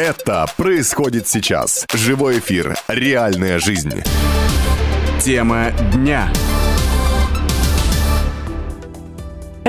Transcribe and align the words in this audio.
Это 0.00 0.46
происходит 0.56 1.28
сейчас. 1.28 1.84
Живой 1.92 2.38
эфир. 2.38 2.74
Реальная 2.88 3.58
жизнь. 3.58 4.02
Тема 5.20 5.72
дня. 5.92 6.32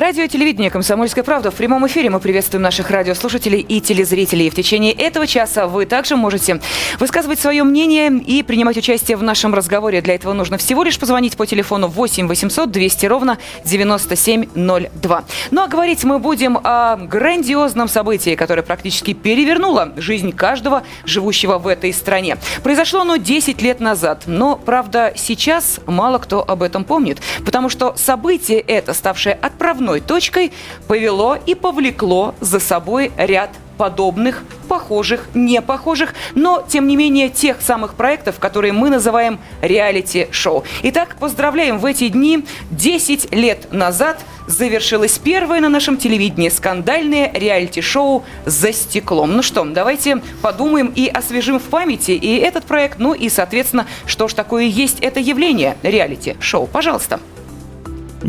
Радио 0.01 0.23
и 0.23 0.27
телевидение 0.27 0.71
«Комсомольская 0.71 1.23
правда». 1.23 1.51
В 1.51 1.53
прямом 1.53 1.85
эфире 1.85 2.09
мы 2.09 2.19
приветствуем 2.19 2.63
наших 2.63 2.89
радиослушателей 2.89 3.59
и 3.59 3.79
телезрителей. 3.79 4.49
В 4.49 4.55
течение 4.55 4.93
этого 4.93 5.27
часа 5.27 5.67
вы 5.67 5.85
также 5.85 6.15
можете 6.15 6.59
высказывать 6.97 7.39
свое 7.39 7.63
мнение 7.63 8.11
и 8.11 8.41
принимать 8.41 8.77
участие 8.77 9.15
в 9.15 9.21
нашем 9.21 9.53
разговоре. 9.53 10.01
Для 10.01 10.15
этого 10.15 10.33
нужно 10.33 10.57
всего 10.57 10.81
лишь 10.81 10.97
позвонить 10.97 11.37
по 11.37 11.45
телефону 11.45 11.87
8 11.87 12.27
800 12.27 12.71
200 12.71 13.05
ровно 13.05 13.37
9702. 13.63 15.23
Ну 15.51 15.61
а 15.61 15.67
говорить 15.67 16.03
мы 16.03 16.17
будем 16.17 16.57
о 16.63 16.95
грандиозном 16.95 17.87
событии, 17.87 18.33
которое 18.33 18.63
практически 18.63 19.13
перевернуло 19.13 19.93
жизнь 19.97 20.31
каждого 20.31 20.81
живущего 21.05 21.59
в 21.59 21.67
этой 21.67 21.93
стране. 21.93 22.39
Произошло 22.63 23.01
оно 23.01 23.17
10 23.17 23.61
лет 23.61 23.79
назад, 23.79 24.23
но, 24.25 24.55
правда, 24.55 25.13
сейчас 25.15 25.79
мало 25.85 26.17
кто 26.17 26.43
об 26.43 26.63
этом 26.63 26.85
помнит, 26.85 27.19
потому 27.45 27.69
что 27.69 27.93
событие 27.97 28.61
это, 28.61 28.95
ставшее 28.95 29.35
отправной 29.35 29.90
отправной 29.91 30.01
точкой 30.01 30.51
повело 30.87 31.37
и 31.45 31.55
повлекло 31.55 32.35
за 32.39 32.59
собой 32.59 33.11
ряд 33.17 33.49
подобных, 33.77 34.43
похожих, 34.67 35.27
не 35.33 35.59
похожих, 35.59 36.13
но, 36.35 36.63
тем 36.67 36.87
не 36.87 36.95
менее, 36.95 37.29
тех 37.29 37.61
самых 37.61 37.95
проектов, 37.95 38.37
которые 38.37 38.73
мы 38.73 38.89
называем 38.89 39.39
реалити-шоу. 39.61 40.63
Итак, 40.83 41.15
поздравляем 41.19 41.79
в 41.79 41.85
эти 41.85 42.07
дни. 42.09 42.45
10 42.69 43.33
лет 43.33 43.73
назад 43.73 44.19
завершилось 44.47 45.17
первое 45.17 45.61
на 45.61 45.69
нашем 45.69 45.97
телевидении 45.97 46.49
скандальное 46.49 47.31
реалити-шоу 47.33 48.23
«За 48.45 48.71
стеклом». 48.71 49.35
Ну 49.35 49.41
что, 49.41 49.65
давайте 49.65 50.21
подумаем 50.43 50.93
и 50.95 51.07
освежим 51.07 51.57
в 51.57 51.63
памяти 51.63 52.11
и 52.11 52.37
этот 52.37 52.65
проект, 52.65 52.99
ну 52.99 53.13
и, 53.15 53.29
соответственно, 53.29 53.87
что 54.05 54.27
ж 54.27 54.33
такое 54.33 54.65
есть 54.65 54.99
это 54.99 55.19
явление 55.19 55.75
реалити-шоу. 55.81 56.67
Пожалуйста. 56.67 57.19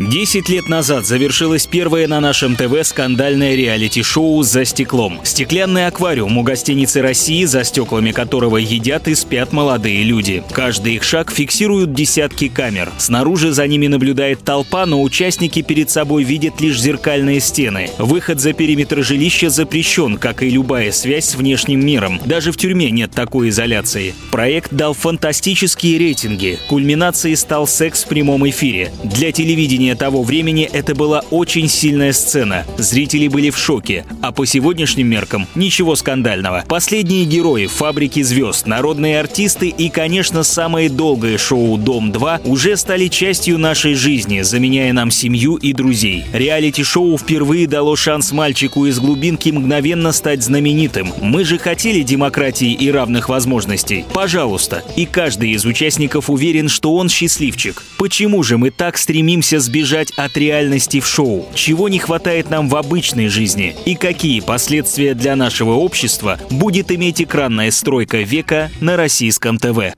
Десять 0.09 0.49
лет 0.49 0.67
назад 0.67 1.05
завершилось 1.05 1.65
первое 1.65 2.09
на 2.09 2.19
нашем 2.19 2.57
ТВ 2.57 2.83
скандальное 2.83 3.55
реалити-шоу 3.55 4.43
«За 4.43 4.65
стеклом». 4.65 5.21
Стеклянный 5.23 5.87
аквариум 5.87 6.37
у 6.37 6.43
гостиницы 6.43 7.01
России, 7.01 7.45
за 7.45 7.63
стеклами 7.63 8.11
которого 8.11 8.57
едят 8.57 9.07
и 9.07 9.15
спят 9.15 9.53
молодые 9.53 10.03
люди. 10.03 10.43
Каждый 10.51 10.95
их 10.95 11.03
шаг 11.03 11.31
фиксируют 11.31 11.93
десятки 11.93 12.49
камер. 12.49 12.91
Снаружи 12.97 13.53
за 13.53 13.65
ними 13.65 13.87
наблюдает 13.87 14.43
толпа, 14.43 14.85
но 14.85 15.01
участники 15.01 15.61
перед 15.61 15.89
собой 15.89 16.23
видят 16.23 16.59
лишь 16.59 16.81
зеркальные 16.81 17.39
стены. 17.39 17.89
Выход 17.97 18.41
за 18.41 18.51
периметр 18.51 19.03
жилища 19.03 19.49
запрещен, 19.49 20.17
как 20.17 20.43
и 20.43 20.49
любая 20.49 20.91
связь 20.91 21.29
с 21.29 21.35
внешним 21.35 21.85
миром. 21.85 22.19
Даже 22.25 22.51
в 22.51 22.57
тюрьме 22.57 22.91
нет 22.91 23.11
такой 23.11 23.49
изоляции. 23.49 24.13
Проект 24.31 24.73
дал 24.73 24.93
фантастические 24.93 25.97
рейтинги. 25.97 26.59
Кульминацией 26.67 27.37
стал 27.37 27.67
секс 27.67 28.03
в 28.03 28.09
прямом 28.09 28.47
эфире. 28.49 28.91
Для 29.05 29.31
телевидения 29.31 29.92
телевидения 29.93 30.03
того 30.03 30.23
времени 30.23 30.69
это 30.71 30.95
была 30.95 31.23
очень 31.31 31.69
сильная 31.69 32.13
сцена. 32.13 32.65
Зрители 32.77 33.27
были 33.27 33.49
в 33.49 33.57
шоке. 33.57 34.05
А 34.21 34.31
по 34.31 34.45
сегодняшним 34.45 35.07
меркам 35.07 35.47
ничего 35.55 35.95
скандального. 35.95 36.63
Последние 36.67 37.25
герои 37.25 37.67
«Фабрики 37.67 38.23
звезд», 38.23 38.67
народные 38.67 39.19
артисты 39.19 39.69
и, 39.69 39.89
конечно, 39.89 40.43
самое 40.43 40.89
долгое 40.89 41.37
шоу 41.37 41.77
«Дом-2» 41.77 42.41
уже 42.45 42.77
стали 42.77 43.07
частью 43.07 43.57
нашей 43.57 43.95
жизни, 43.95 44.41
заменяя 44.41 44.93
нам 44.93 45.11
семью 45.11 45.55
и 45.55 45.73
друзей. 45.73 46.25
Реалити-шоу 46.33 47.17
впервые 47.17 47.67
дало 47.67 47.95
шанс 47.95 48.31
мальчику 48.31 48.85
из 48.85 48.99
глубинки 48.99 49.49
мгновенно 49.49 50.11
стать 50.11 50.43
знаменитым. 50.43 51.13
Мы 51.21 51.43
же 51.43 51.57
хотели 51.57 52.03
демократии 52.03 52.73
и 52.73 52.91
равных 52.91 53.29
возможностей. 53.29 54.05
Пожалуйста. 54.13 54.83
И 54.95 55.05
каждый 55.05 55.51
из 55.51 55.65
участников 55.65 56.29
уверен, 56.29 56.69
что 56.69 56.95
он 56.95 57.09
счастливчик. 57.09 57.83
Почему 57.97 58.43
же 58.43 58.57
мы 58.57 58.69
так 58.69 58.97
стремимся 58.97 59.59
сбежать 59.59 59.72
сбежать 59.73 60.11
от 60.11 60.37
реальности 60.37 60.99
в 60.99 61.07
шоу, 61.07 61.47
чего 61.55 61.89
не 61.89 61.97
хватает 61.97 62.51
нам 62.51 62.69
в 62.69 62.75
обычной 62.75 63.27
жизни 63.27 63.75
и 63.85 63.95
какие 63.95 64.39
последствия 64.39 65.15
для 65.15 65.35
нашего 65.35 65.71
общества 65.71 66.39
будет 66.51 66.91
иметь 66.91 67.23
экранная 67.23 67.71
стройка 67.71 68.17
века 68.17 68.69
на 68.81 68.97
российском 68.97 69.57
ТВ. 69.57 69.95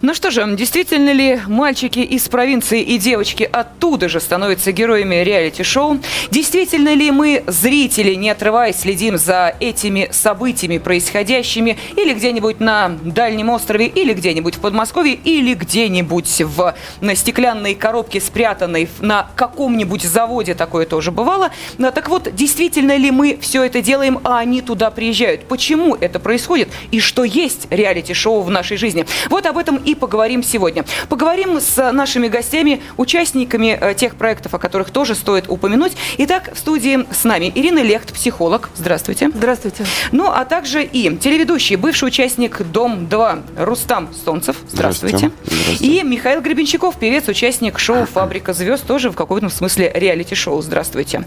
Ну 0.00 0.12
что 0.14 0.30
же, 0.30 0.44
действительно 0.56 1.12
ли 1.12 1.40
мальчики 1.46 2.00
из 2.00 2.28
провинции 2.28 2.82
и 2.82 2.98
девочки 2.98 3.48
оттуда 3.50 4.08
же 4.08 4.20
становятся 4.20 4.72
героями 4.72 5.16
реалити-шоу? 5.16 5.98
Действительно 6.30 6.94
ли 6.94 7.10
мы, 7.10 7.44
зрители, 7.46 8.14
не 8.14 8.30
отрываясь, 8.30 8.80
следим 8.80 9.16
за 9.16 9.54
этими 9.60 10.08
событиями, 10.10 10.78
происходящими 10.78 11.78
или 11.96 12.12
где-нибудь 12.12 12.60
на 12.60 12.88
Дальнем 13.04 13.50
острове, 13.50 13.86
или 13.86 14.12
где-нибудь 14.12 14.56
в 14.56 14.60
Подмосковье, 14.60 15.14
или 15.14 15.54
где-нибудь 15.54 16.42
в 16.42 16.74
на 17.00 17.14
стеклянной 17.14 17.74
коробке, 17.74 18.20
спрятанной 18.20 18.88
на 19.00 19.28
каком-нибудь 19.36 20.02
заводе, 20.02 20.54
такое 20.54 20.86
тоже 20.86 21.12
бывало. 21.12 21.50
Но, 21.78 21.90
так 21.90 22.08
вот, 22.08 22.34
действительно 22.34 22.96
ли 22.96 23.10
мы 23.10 23.38
все 23.40 23.62
это 23.62 23.80
делаем, 23.80 24.20
а 24.24 24.38
они 24.38 24.60
туда 24.60 24.90
приезжают? 24.90 25.46
Почему 25.46 25.94
это 25.94 26.18
происходит? 26.18 26.68
И 26.90 27.00
что 27.00 27.24
есть 27.24 27.68
реалити-шоу 27.70 28.42
в 28.42 28.50
нашей 28.50 28.76
жизни? 28.76 29.06
Вот 29.30 29.46
об 29.46 29.58
этом 29.58 29.76
и 29.84 29.94
поговорим 29.94 30.42
сегодня. 30.42 30.84
Поговорим 31.08 31.60
с 31.60 31.92
нашими 31.92 32.28
гостями, 32.28 32.82
участниками 32.96 33.78
э, 33.80 33.94
тех 33.94 34.16
проектов, 34.16 34.54
о 34.54 34.58
которых 34.58 34.90
тоже 34.90 35.14
стоит 35.14 35.46
упомянуть. 35.48 35.92
Итак, 36.18 36.50
в 36.54 36.58
студии 36.58 37.06
с 37.12 37.24
нами 37.24 37.52
Ирина 37.54 37.80
Лехт, 37.80 38.12
психолог. 38.12 38.70
Здравствуйте. 38.76 39.30
Здравствуйте. 39.34 39.84
Ну, 40.12 40.30
а 40.30 40.44
также 40.44 40.84
и 40.84 41.16
телеведущий, 41.16 41.76
бывший 41.76 42.08
участник 42.08 42.62
«Дом-2» 42.62 43.64
Рустам. 43.64 44.08
Здравствуйте. 44.12 44.54
Здравствуйте. 44.68 45.30
Здравствуйте. 45.44 45.84
И 45.84 46.02
Михаил 46.02 46.40
Гребенщиков, 46.40 46.96
певец, 46.96 47.28
участник 47.28 47.78
шоу 47.78 48.06
«Фабрика 48.06 48.52
звезд», 48.52 48.86
тоже 48.86 49.10
в 49.10 49.14
каком-то 49.14 49.48
смысле 49.48 49.90
реалити-шоу. 49.94 50.62
Здравствуйте. 50.62 50.84
Здравствуйте. 50.94 51.22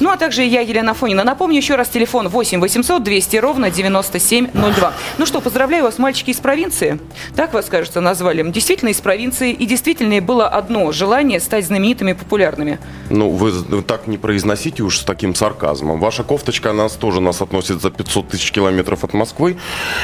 Ну, 0.00 0.10
а 0.10 0.16
также 0.16 0.42
я, 0.42 0.60
Елена 0.60 0.94
Фонина. 0.94 1.24
Напомню 1.24 1.56
еще 1.56 1.74
раз 1.76 1.88
телефон 1.88 2.28
8 2.28 2.60
800 2.60 3.02
200 3.02 3.36
ровно 3.36 3.70
9702. 3.70 4.92
Ну 5.18 5.26
что, 5.26 5.40
поздравляю 5.40 5.84
вас, 5.84 5.98
мальчики 5.98 6.30
из 6.30 6.38
провинции. 6.38 6.98
Так 7.36 7.52
вас, 7.52 7.66
кажется, 7.66 7.99
назвали. 8.00 8.48
Действительно 8.50 8.90
из 8.90 9.00
провинции, 9.00 9.52
и 9.52 9.66
действительно 9.66 10.20
было 10.20 10.48
одно 10.48 10.92
желание 10.92 11.40
стать 11.40 11.66
знаменитыми 11.66 12.12
и 12.12 12.14
популярными. 12.14 12.78
Ну, 13.10 13.30
вы 13.30 13.82
так 13.82 14.06
не 14.06 14.18
произносите 14.18 14.82
уж 14.82 14.98
с 14.98 15.04
таким 15.04 15.34
сарказмом. 15.34 16.00
Ваша 16.00 16.22
кофточка, 16.22 16.70
она 16.70 16.88
тоже 16.88 17.20
нас 17.20 17.40
относит 17.42 17.80
за 17.80 17.90
500 17.90 18.28
тысяч 18.28 18.52
километров 18.52 19.04
от 19.04 19.12
Москвы. 19.14 19.56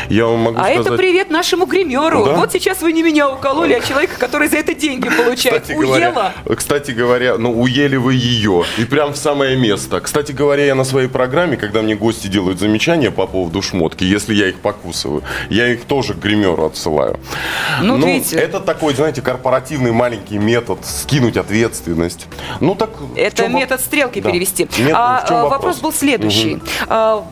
Я 0.08 0.26
вам 0.26 0.40
могу 0.40 0.58
а 0.58 0.64
сказать... 0.64 0.86
это 0.86 0.96
привет 0.96 1.30
нашему 1.30 1.66
гримеру. 1.66 2.24
Да? 2.24 2.34
Вот 2.34 2.52
сейчас 2.52 2.82
вы 2.82 2.92
не 2.92 3.02
меня 3.02 3.28
укололи, 3.30 3.74
а 3.74 3.80
человека, 3.80 4.18
который 4.18 4.48
за 4.48 4.58
это 4.58 4.74
деньги 4.74 5.08
получает. 5.08 5.62
Кстати 5.62 5.78
Уела. 5.78 6.32
Говоря, 6.44 6.56
кстати 6.56 6.90
говоря, 6.90 7.38
ну, 7.38 7.60
уели 7.60 7.96
вы 7.96 8.14
ее. 8.14 8.64
И 8.78 8.84
прям 8.84 9.12
в 9.12 9.16
самое 9.16 9.56
место. 9.56 10.00
Кстати 10.00 10.32
говоря, 10.32 10.64
я 10.64 10.74
на 10.74 10.84
своей 10.84 11.08
программе, 11.08 11.56
когда 11.56 11.82
мне 11.82 11.94
гости 11.94 12.28
делают 12.28 12.58
замечания 12.58 13.10
по 13.10 13.26
поводу 13.26 13.62
шмотки, 13.62 14.04
если 14.04 14.34
я 14.34 14.48
их 14.48 14.56
покусываю, 14.56 15.22
я 15.50 15.68
их 15.68 15.84
тоже 15.84 16.14
к 16.14 16.18
гримеру 16.18 16.66
отсылаю. 16.66 17.18
Ну, 17.82 17.85
ну, 17.94 18.06
видите. 18.06 18.36
Это 18.36 18.60
такой, 18.60 18.94
знаете, 18.94 19.22
корпоративный 19.22 19.92
маленький 19.92 20.38
метод 20.38 20.78
скинуть 20.84 21.36
ответственность. 21.36 22.26
Ну 22.60 22.74
так. 22.74 22.90
Это 23.14 23.48
метод 23.48 23.80
стрелки 23.80 24.20
да. 24.20 24.30
перевести. 24.30 24.68
Метод, 24.78 24.94
а, 24.94 25.22
вопрос? 25.30 25.50
вопрос 25.50 25.76
был 25.78 25.92
следующий. 25.92 26.56
Угу. 26.56 27.24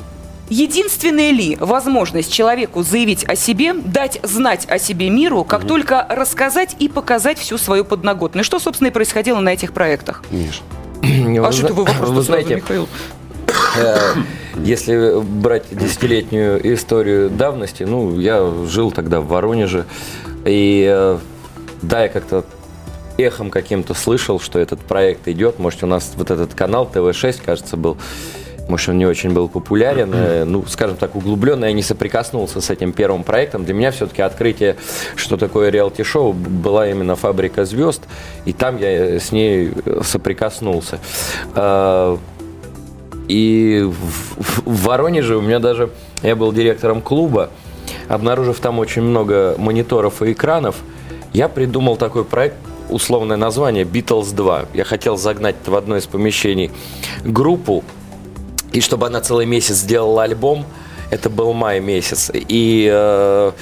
Единственная 0.50 1.30
ли 1.30 1.56
возможность 1.58 2.30
человеку 2.30 2.82
заявить 2.82 3.24
о 3.24 3.34
себе, 3.34 3.72
дать 3.72 4.20
знать 4.22 4.66
о 4.68 4.78
себе 4.78 5.08
миру, 5.08 5.42
как 5.42 5.60
угу. 5.60 5.68
только 5.68 6.06
рассказать 6.08 6.76
и 6.78 6.88
показать 6.88 7.38
всю 7.38 7.56
свою 7.56 7.84
подноготную? 7.84 8.44
Что, 8.44 8.58
собственно, 8.58 8.88
и 8.88 8.90
происходило 8.90 9.40
на 9.40 9.50
этих 9.50 9.72
проектах? 9.72 10.22
Миш. 10.30 10.62
А 11.42 11.52
что 11.52 11.72
вы 11.72 11.84
вопрос 11.84 12.10
вы 12.10 12.22
знаете, 12.22 12.56
Михаил? 12.56 12.88
Э, 13.76 14.14
если 14.56 15.20
брать 15.20 15.64
десятилетнюю 15.70 16.74
историю 16.74 17.30
давности, 17.30 17.82
ну, 17.82 18.18
я 18.18 18.48
жил 18.68 18.90
тогда 18.90 19.20
в 19.20 19.26
Воронеже, 19.28 19.84
и 20.44 20.86
э, 20.90 21.18
да, 21.82 22.02
я 22.02 22.08
как-то 22.08 22.44
эхом 23.18 23.50
каким-то 23.50 23.94
слышал, 23.94 24.40
что 24.40 24.58
этот 24.58 24.80
проект 24.80 25.28
идет. 25.28 25.58
Может, 25.58 25.84
у 25.84 25.86
нас 25.86 26.12
вот 26.16 26.30
этот 26.30 26.54
канал 26.54 26.88
ТВ-6, 26.92 27.40
кажется, 27.44 27.76
был. 27.76 27.96
Может, 28.68 28.88
он 28.90 28.98
не 28.98 29.06
очень 29.06 29.32
был 29.32 29.48
популярен, 29.48 30.10
э, 30.14 30.44
ну, 30.46 30.64
скажем 30.66 30.96
так, 30.96 31.14
углубленно 31.14 31.66
я 31.66 31.72
не 31.72 31.82
соприкоснулся 31.82 32.60
с 32.60 32.70
этим 32.70 32.92
первым 32.92 33.22
проектом. 33.22 33.64
Для 33.64 33.74
меня 33.74 33.90
все-таки 33.90 34.22
открытие, 34.22 34.76
что 35.16 35.36
такое 35.36 35.70
реалити-шоу, 35.70 36.32
была 36.32 36.88
именно 36.88 37.14
«Фабрика 37.14 37.64
звезд», 37.64 38.02
и 38.44 38.52
там 38.52 38.78
я 38.78 39.20
с 39.20 39.32
ней 39.32 39.72
соприкоснулся. 40.02 40.98
Э, 41.54 42.16
и 43.28 43.82
в 43.86 44.84
Воронеже 44.84 45.36
у 45.36 45.40
меня 45.40 45.58
даже, 45.58 45.90
я 46.22 46.36
был 46.36 46.52
директором 46.52 47.00
клуба, 47.00 47.50
обнаружив 48.08 48.60
там 48.60 48.78
очень 48.78 49.02
много 49.02 49.54
мониторов 49.58 50.22
и 50.22 50.32
экранов, 50.32 50.76
я 51.32 51.48
придумал 51.48 51.96
такой 51.96 52.24
проект, 52.24 52.56
условное 52.88 53.36
название 53.36 53.84
Beatles 53.84 54.34
2. 54.34 54.66
Я 54.74 54.84
хотел 54.84 55.16
загнать 55.16 55.56
в 55.66 55.74
одно 55.74 55.96
из 55.96 56.06
помещений 56.06 56.70
группу, 57.24 57.82
и 58.72 58.80
чтобы 58.80 59.06
она 59.06 59.20
целый 59.20 59.46
месяц 59.46 59.76
сделала 59.76 60.22
альбом, 60.24 60.64
Это 61.10 61.30
был 61.30 61.52
май 61.52 61.80
месяц. 61.80 62.30
И 62.32 62.88
э, 62.90 63.52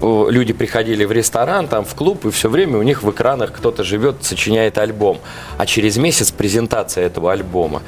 люди 0.00 0.52
приходили 0.52 1.04
в 1.04 1.12
ресторан, 1.12 1.68
там 1.68 1.84
в 1.84 1.94
клуб, 1.94 2.26
и 2.26 2.30
все 2.30 2.48
время 2.48 2.78
у 2.78 2.82
них 2.82 3.02
в 3.02 3.10
экранах 3.10 3.52
кто-то 3.52 3.84
живет, 3.84 4.16
сочиняет 4.22 4.78
альбом. 4.78 5.18
А 5.56 5.66
через 5.66 5.96
месяц 5.96 6.30
презентация 6.30 7.06
этого 7.06 7.32
альбома. 7.32 7.82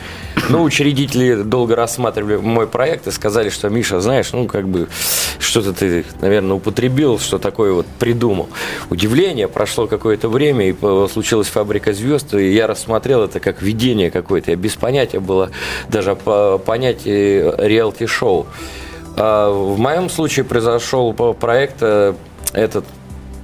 Ну, 0.49 0.63
учредители 0.63 1.43
долго 1.43 1.77
рассматривали 1.77 2.37
мой 2.37 2.67
проект 2.67 3.07
и 3.07 3.11
сказали, 3.11 3.51
что, 3.51 3.69
Миша, 3.69 4.01
знаешь, 4.01 4.33
ну, 4.33 4.47
как 4.47 4.69
бы, 4.69 4.89
что-то 5.39 5.73
ты, 5.73 6.05
наверное, 6.21 6.55
употребил, 6.57 7.19
что 7.19 7.39
такое 7.39 7.73
вот 7.73 7.87
придумал. 7.99 8.49
Удивление, 8.91 9.49
прошло 9.49 9.87
какое-то 9.87 10.29
время, 10.29 10.69
и 10.69 10.75
случилась 11.09 11.49
«Фабрика 11.49 11.93
звезд», 11.93 12.35
и 12.35 12.53
я 12.53 12.67
рассмотрел 12.67 13.23
это 13.23 13.41
как 13.41 13.63
видение 13.63 14.11
какое-то. 14.11 14.53
Я 14.53 14.57
без 14.57 14.75
понятия 14.75 15.21
было 15.21 15.51
даже 15.89 16.15
по 16.15 16.59
понятие 16.59 17.55
реалити-шоу. 17.59 18.47
А 19.17 19.51
В 19.51 19.79
моем 19.79 20.09
случае 20.09 20.45
произошел 20.45 21.13
проект 21.13 21.77
э, 21.81 22.15
этот 22.53 22.85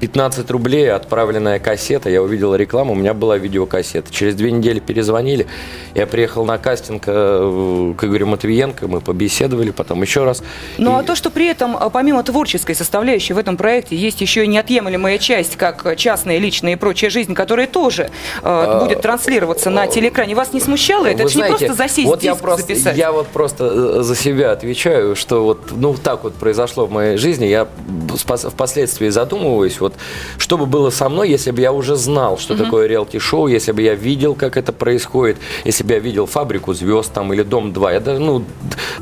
15 0.03 0.51
рублей, 0.51 0.91
отправленная 0.91 1.61
кассета, 1.61 2.11
я 2.11 2.21
увидел 2.21 2.57
рекламу, 2.57 2.93
у 2.93 2.97
меня 2.97 3.15
была 3.15 3.39
видеокассета. 3.39 4.13
Через 4.13 4.35
две 4.35 4.51
недели 4.51 4.81
перезвонили, 4.81 5.47
я 5.95 6.09
приехал 6.09 6.45
на 6.45 6.59
кастинг 6.59 7.05
э, 7.07 7.95
к 7.97 8.03
Игорю 8.03 8.27
Матвиенко, 8.27 8.89
мы 8.89 9.01
побеседовали, 9.01 9.71
потом 9.71 10.03
еще 10.03 10.25
раз. 10.25 10.43
Ну 10.77 10.97
а 10.97 11.03
И- 11.03 11.07
то, 11.07 11.15
что 11.15 11.31
при 11.31 11.47
этом, 11.47 11.77
а, 11.77 11.89
помимо 11.89 12.25
творческой 12.25 12.75
составляющей 12.75 13.33
в 13.33 13.39
этом 13.39 13.57
проекте, 13.57 13.95
есть 13.95 14.21
еще 14.21 14.43
и 14.43 14.49
неотъемлемая 14.49 15.19
часть, 15.19 15.55
как 15.55 15.97
частная, 15.97 16.39
личная 16.39 16.73
и 16.73 16.77
прочая 16.77 17.09
жизнь, 17.09 17.35
которая 17.35 17.69
тоже 17.69 18.11
э, 18.43 18.81
будет 18.81 19.03
транслироваться 19.03 19.71
на 19.71 19.87
телеэкране, 19.87 20.35
вас 20.35 20.53
не 20.53 20.59
смущало 20.59 21.07
это? 21.07 21.19
Вы 21.19 21.23
Это 21.23 21.33
же 21.33 21.39
не 21.39 21.47
просто 21.47 21.75
засесть 21.75 22.09
вот 22.09 22.25
я 22.25 22.33
диск 22.33 22.43
просто, 22.43 22.67
записать. 22.67 22.97
Я 22.97 23.13
вот 23.13 23.29
просто 23.29 23.99
э, 23.99 24.03
за 24.03 24.17
себя 24.17 24.51
отвечаю, 24.51 25.15
что 25.15 25.45
вот 25.45 25.71
ну 25.71 25.95
так 25.95 26.25
вот 26.25 26.35
произошло 26.35 26.87
в 26.87 26.91
моей 26.91 27.19
жизни. 27.19 27.45
Я 27.45 27.69
впоследствии 28.17 29.09
задумываюсь, 29.09 29.79
вот 29.81 29.92
что 30.39 30.59
бы 30.59 30.67
было 30.67 30.91
со 30.91 31.09
мной, 31.09 31.31
если 31.31 31.51
бы 31.51 31.61
я 31.61 31.73
уже 31.73 31.97
знал, 31.97 32.39
что 32.39 32.57
такое 32.57 32.87
реалити-шоу, 32.87 33.47
если 33.47 33.73
бы 33.73 33.83
я 33.83 33.95
видел, 33.95 34.35
как 34.35 34.57
это 34.57 34.73
происходит, 34.73 35.39
если 35.65 35.85
бы 35.85 35.95
я 35.95 35.99
видел 35.99 36.27
фабрику 36.27 36.75
звезд 36.75 37.13
там 37.13 37.33
или 37.33 37.43
дом 37.43 37.73
2. 37.73 37.93
Я 37.93 38.01
даже, 38.01 38.21
ну, 38.21 38.45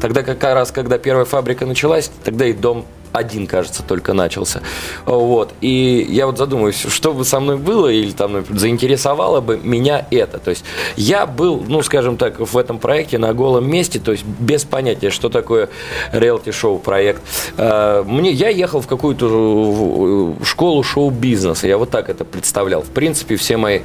тогда 0.00 0.22
как 0.22 0.42
раз, 0.42 0.70
когда 0.70 0.98
первая 0.98 1.24
фабрика 1.24 1.66
началась, 1.66 2.10
тогда 2.24 2.46
и 2.46 2.52
дом 2.52 2.86
один, 3.12 3.46
кажется, 3.46 3.82
только 3.82 4.12
начался. 4.12 4.62
Вот. 5.04 5.52
И 5.60 6.06
я 6.08 6.26
вот 6.26 6.38
задумываюсь, 6.38 6.80
что 6.88 7.12
бы 7.12 7.24
со 7.24 7.40
мной 7.40 7.56
было, 7.56 7.88
или 7.88 8.10
там 8.12 8.44
заинтересовало 8.48 9.40
бы 9.40 9.58
меня 9.62 10.06
это. 10.10 10.38
То 10.38 10.50
есть 10.50 10.64
я 10.96 11.26
был, 11.26 11.62
ну, 11.66 11.82
скажем 11.82 12.16
так, 12.16 12.40
в 12.40 12.56
этом 12.56 12.78
проекте 12.78 13.18
на 13.18 13.34
голом 13.34 13.68
месте, 13.70 13.98
то 13.98 14.12
есть 14.12 14.24
без 14.24 14.64
понятия, 14.64 15.10
что 15.10 15.28
такое 15.28 15.68
реалити-шоу 16.12 16.78
проект. 16.78 17.22
Э, 17.56 18.02
Мне, 18.06 18.30
я 18.30 18.48
ехал 18.48 18.80
в 18.80 18.86
какую-то 18.86 20.36
э, 20.40 20.44
школу 20.44 20.82
шоу-бизнеса, 20.82 21.66
я 21.66 21.78
вот 21.78 21.90
так 21.90 22.08
это 22.08 22.24
представлял. 22.24 22.82
В 22.82 22.90
принципе, 22.90 23.36
все 23.36 23.56
мои 23.56 23.80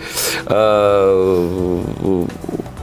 э, 0.46 2.26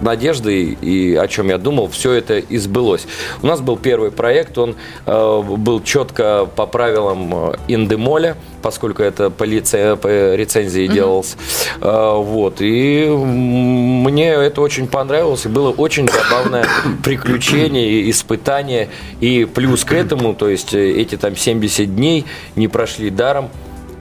надежды 0.03 0.77
и 0.81 1.15
о 1.15 1.29
чем 1.29 1.49
я 1.49 1.59
думал, 1.59 1.89
все 1.89 2.13
это 2.13 2.39
и 2.39 2.59
сбылось. 2.59 3.07
У 3.43 3.47
нас 3.47 3.61
был 3.61 3.77
первый 3.77 4.11
проект, 4.11 4.59
он 4.59 4.77
э, 5.07 5.43
был 5.43 5.83
четко 5.83 6.49
по 6.57 6.67
правилам 6.67 7.53
э, 7.53 7.55
Индемоля, 7.69 8.37
поскольку 8.63 9.03
это 9.03 9.31
по, 9.31 9.45
лице- 9.45 9.97
по 9.97 10.35
рецензии 10.35 10.87
делался. 10.87 11.37
Э, 11.81 12.17
вот. 12.17 12.57
И 12.61 13.07
мне 13.09 14.29
это 14.31 14.61
очень 14.61 14.87
понравилось, 14.87 15.47
и 15.47 15.49
было 15.49 15.71
очень 15.71 16.09
забавное 16.09 16.67
приключение, 17.05 17.89
и 17.89 18.11
испытание. 18.11 18.89
И 19.21 19.45
плюс 19.45 19.85
к 19.85 19.93
этому, 19.93 20.35
то 20.35 20.49
есть 20.49 20.75
э, 20.75 20.91
эти 20.91 21.17
там 21.17 21.37
70 21.37 21.95
дней 21.95 22.25
не 22.57 22.69
прошли 22.69 23.11
даром. 23.11 23.51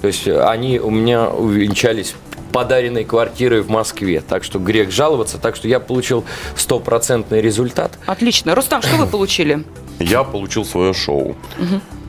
То 0.01 0.07
есть 0.07 0.27
они 0.27 0.80
у 0.80 0.89
меня 0.89 1.30
увенчались 1.30 2.15
подаренной 2.51 3.03
квартирой 3.03 3.62
в 3.62 3.69
Москве. 3.69 4.21
Так 4.21 4.44
что 4.44 4.59
грех 4.59 4.92
жаловаться. 4.92 5.38
Так 5.38 5.56
что 5.56 5.68
я 5.68 5.80
получил 5.80 6.24
стопроцентный 6.56 7.42
результат. 7.42 7.98
Отлично. 8.06 8.56
Рустам, 8.56 8.81
что 8.81 8.95
вы 8.95 9.06
получили? 9.07 9.63
Я 10.00 10.24
получил 10.24 10.65
свое 10.65 10.94
шоу. 10.94 11.36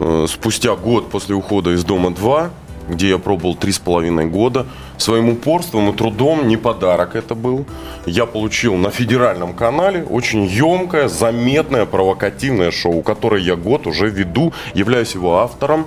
Э, 0.01 0.27
Спустя 0.29 0.75
год 0.77 1.11
после 1.11 1.35
ухода 1.35 1.71
из 1.71 1.85
Дома 1.85 2.11
2, 2.11 2.51
где 2.89 3.11
я 3.11 3.19
пробовал 3.19 3.55
три 3.55 3.71
с 3.73 3.79
половиной 3.79 4.27
года, 4.27 4.67
своим 4.97 5.29
упорством 5.29 5.91
и 5.91 5.97
трудом, 5.97 6.49
не 6.49 6.57
подарок 6.57 7.15
это 7.15 7.35
был, 7.35 7.65
я 8.07 8.27
получил 8.27 8.75
на 8.77 8.91
федеральном 8.91 9.53
канале 9.55 10.03
очень 10.05 10.45
емкое, 10.45 11.09
заметное, 11.09 11.87
провокативное 11.87 12.71
шоу, 12.71 13.03
которое 13.03 13.41
я 13.43 13.57
год 13.57 13.87
уже 13.87 14.09
веду, 14.09 14.53
являюсь 14.75 15.15
его 15.15 15.39
автором, 15.39 15.87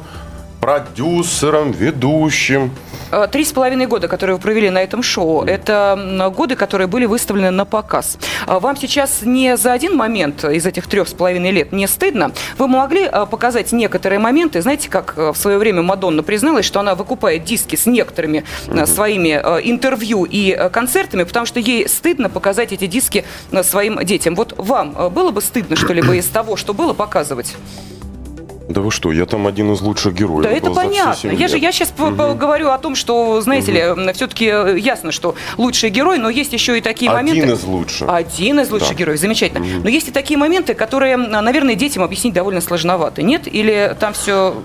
продюсером, 0.65 1.71
ведущим. 1.73 2.71
Э, 3.11 3.27
Три 3.31 3.45
с 3.45 3.51
половиной 3.51 3.85
года, 3.85 4.07
которые 4.07 4.35
вы 4.35 4.41
провели 4.41 4.71
на 4.71 4.81
этом 4.81 5.03
шоу, 5.03 5.43
это 5.43 6.31
годы, 6.35 6.55
которые 6.55 6.87
были 6.87 7.05
выставлены 7.05 7.51
на 7.51 7.65
показ. 7.65 8.17
А 8.47 8.59
Вам 8.59 8.75
сейчас 8.75 9.21
не 9.21 9.57
за 9.57 9.73
один 9.73 9.95
момент 9.95 10.43
из 10.43 10.65
этих 10.65 10.87
трех 10.87 11.07
с 11.07 11.13
половиной 11.13 11.51
лет 11.51 11.71
не 11.71 11.87
стыдно? 11.87 12.31
Вы 12.57 12.67
могли 12.67 13.03
э, 13.03 13.27
показать 13.29 13.73
некоторые 13.73 14.17
моменты, 14.17 14.59
знаете, 14.63 14.89
как 14.89 15.13
э, 15.17 15.33
в 15.33 15.37
свое 15.37 15.59
время 15.59 15.83
Мадонна 15.83 16.23
призналась, 16.23 16.65
что 16.65 16.79
она 16.79 16.95
выкупает 16.95 17.43
диски 17.43 17.75
с 17.75 17.85
некоторыми 17.85 18.43
э, 18.65 18.87
своими 18.87 19.39
э, 19.39 19.61
интервью 19.65 20.23
и 20.23 20.49
э, 20.51 20.69
концертами, 20.69 21.25
потому 21.25 21.45
что 21.45 21.59
ей 21.59 21.87
стыдно 21.87 22.27
показать 22.27 22.73
эти 22.73 22.87
диски 22.87 23.23
э, 23.51 23.61
своим 23.61 24.03
детям. 24.03 24.33
Вот 24.33 24.55
вам 24.57 24.95
э, 24.97 25.09
было 25.09 25.29
бы 25.29 25.41
стыдно 25.41 25.75
что-либо 25.75 26.15
из 26.15 26.25
того, 26.25 26.55
что 26.55 26.73
было, 26.73 26.93
показывать? 26.93 27.55
Да 28.67 28.81
вы 28.81 28.89
что, 28.89 29.11
я 29.11 29.25
там 29.27 29.45
один 29.45 29.71
из 29.73 29.81
лучших 29.81 30.13
героев. 30.15 30.43
Да, 30.43 30.49
это 30.49 30.71
понятно. 30.71 31.29
Я 31.29 31.47
же 31.47 31.57
я 31.59 31.71
сейчас 31.71 31.93
говорю 31.97 32.69
о 32.69 32.77
том, 32.79 32.95
что, 32.95 33.39
знаете 33.41 33.71
ли, 33.71 34.13
все-таки 34.13 34.45
ясно, 34.45 35.11
что 35.11 35.35
лучший 35.57 35.91
герой, 35.91 36.17
но 36.17 36.29
есть 36.29 36.51
еще 36.51 36.77
и 36.77 36.81
такие 36.81 37.11
Один 37.11 37.27
моменты. 37.35 37.53
из 37.53 37.63
лучших. 37.63 38.09
Один 38.09 38.59
из 38.59 38.71
лучших 38.71 38.89
Да. 38.89 38.95
героев, 38.95 39.19
замечательно. 39.19 39.65
Но 39.83 39.89
есть 39.89 40.07
и 40.07 40.11
такие 40.11 40.37
моменты, 40.37 40.73
которые, 40.73 41.13
м, 41.13 41.29
наверное, 41.29 41.75
детям 41.75 42.01
объяснить 42.03 42.33
довольно 42.33 42.59
сложновато. 42.61 43.21
Нет? 43.21 43.47
Или 43.47 43.95
там 43.99 44.13
все 44.13 44.55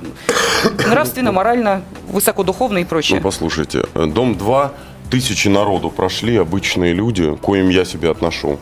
нравственно, 0.86 1.32
морально, 1.32 1.82
высокодуховно 2.08 2.78
и 2.78 2.82
Ну, 2.82 2.88
прочее? 2.88 3.20
послушайте, 3.20 3.84
э, 3.94 4.06
Дом 4.06 4.34
2, 4.34 4.72
тысячи 5.10 5.48
народу 5.48 5.90
прошли, 5.90 6.36
обычные 6.36 6.94
люди, 6.94 7.36
коим 7.42 7.68
я 7.68 7.84
себя 7.84 8.10
отношу. 8.12 8.58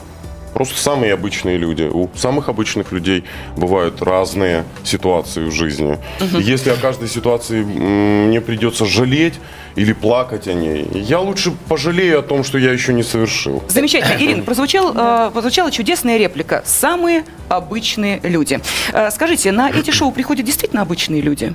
Просто 0.58 0.76
самые 0.76 1.12
обычные 1.12 1.56
люди. 1.56 1.84
У 1.84 2.10
самых 2.16 2.48
обычных 2.48 2.90
людей 2.90 3.22
бывают 3.56 4.02
разные 4.02 4.64
ситуации 4.82 5.44
в 5.44 5.52
жизни. 5.52 5.98
И 6.36 6.42
если 6.42 6.70
о 6.70 6.74
каждой 6.74 7.08
ситуации 7.08 7.62
мне 7.62 8.40
придется 8.40 8.84
жалеть 8.84 9.34
или 9.76 9.92
плакать 9.92 10.48
о 10.48 10.54
ней, 10.54 10.84
я 10.94 11.20
лучше 11.20 11.52
пожалею 11.68 12.18
о 12.18 12.22
том, 12.22 12.42
что 12.42 12.58
я 12.58 12.72
еще 12.72 12.92
не 12.92 13.04
совершил. 13.04 13.62
Замечательно. 13.68 14.14
Ирина, 14.20 14.42
прозвучал, 14.42 14.92
э, 14.96 15.30
прозвучала 15.32 15.70
чудесная 15.70 16.18
реплика. 16.18 16.64
Самые 16.66 17.22
обычные 17.48 18.18
люди. 18.24 18.58
Э, 18.92 19.12
скажите, 19.12 19.52
на 19.52 19.70
эти 19.70 19.92
шоу 19.92 20.10
приходят 20.10 20.44
действительно 20.44 20.82
обычные 20.82 21.20
люди? 21.20 21.54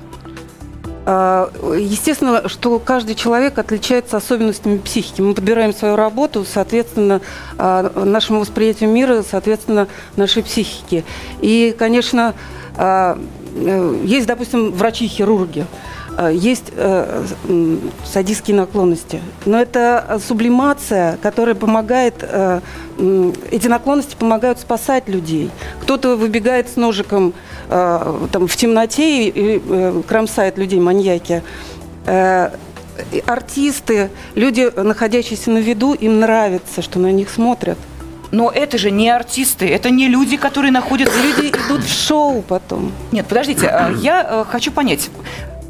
А, 1.05 1.49
Естественно, 1.77 2.47
что 2.47 2.79
каждый 2.79 3.15
человек 3.15 3.57
отличается 3.57 4.17
особенностями 4.17 4.77
психики. 4.77 5.21
Мы 5.21 5.33
подбираем 5.33 5.73
свою 5.73 5.95
работу, 5.95 6.45
соответственно, 6.45 7.21
а, 7.57 7.91
нашему 8.05 8.39
восприятию 8.39 8.89
мира, 8.89 9.23
соответственно, 9.29 9.87
нашей 10.15 10.43
психике. 10.43 11.03
И, 11.41 11.75
конечно, 11.77 12.33
э, 12.77 13.15
есть, 14.03 14.25
допустим, 14.25 14.71
врачи-хирурги, 14.71 15.65
есть 16.31 16.65
э, 16.75 17.25
садистские 18.05 18.55
наклонности. 18.57 19.21
Но 19.45 19.59
это 19.59 20.19
сублимация, 20.25 21.17
которая 21.21 21.55
помогает, 21.55 22.15
э, 22.21 22.61
эти 23.51 23.67
наклонности 23.67 24.15
помогают 24.15 24.59
спасать 24.59 25.07
людей. 25.07 25.49
Кто-то 25.81 26.15
выбегает 26.15 26.69
с 26.69 26.75
ножиком 26.75 27.33
э, 27.69 28.27
там, 28.31 28.47
в 28.47 28.55
темноте 28.55 29.27
и, 29.27 29.61
э, 29.65 30.01
кромсает 30.07 30.57
людей, 30.57 30.79
маньяки. 30.79 31.41
Э, 32.05 32.51
артисты, 33.25 34.09
люди, 34.35 34.71
находящиеся 34.75 35.51
на 35.51 35.57
виду, 35.57 35.93
им 35.93 36.19
нравится, 36.19 36.81
что 36.81 36.99
на 36.99 37.11
них 37.11 37.29
смотрят. 37.29 37.77
Но 38.31 38.49
это 38.49 38.79
же 38.79 38.89
не 38.89 39.09
артисты, 39.09 39.67
это 39.67 39.91
не 39.91 40.07
люди, 40.07 40.37
которые 40.37 40.71
находятся... 40.71 41.15
Люди 41.21 41.51
идут 41.51 41.83
в 41.83 42.07
шоу 42.07 42.41
потом. 42.41 42.91
Нет, 43.11 43.27
подождите, 43.27 43.67
а, 43.67 43.91
я 43.91 44.25
э, 44.27 44.45
хочу 44.49 44.71
понять. 44.71 45.11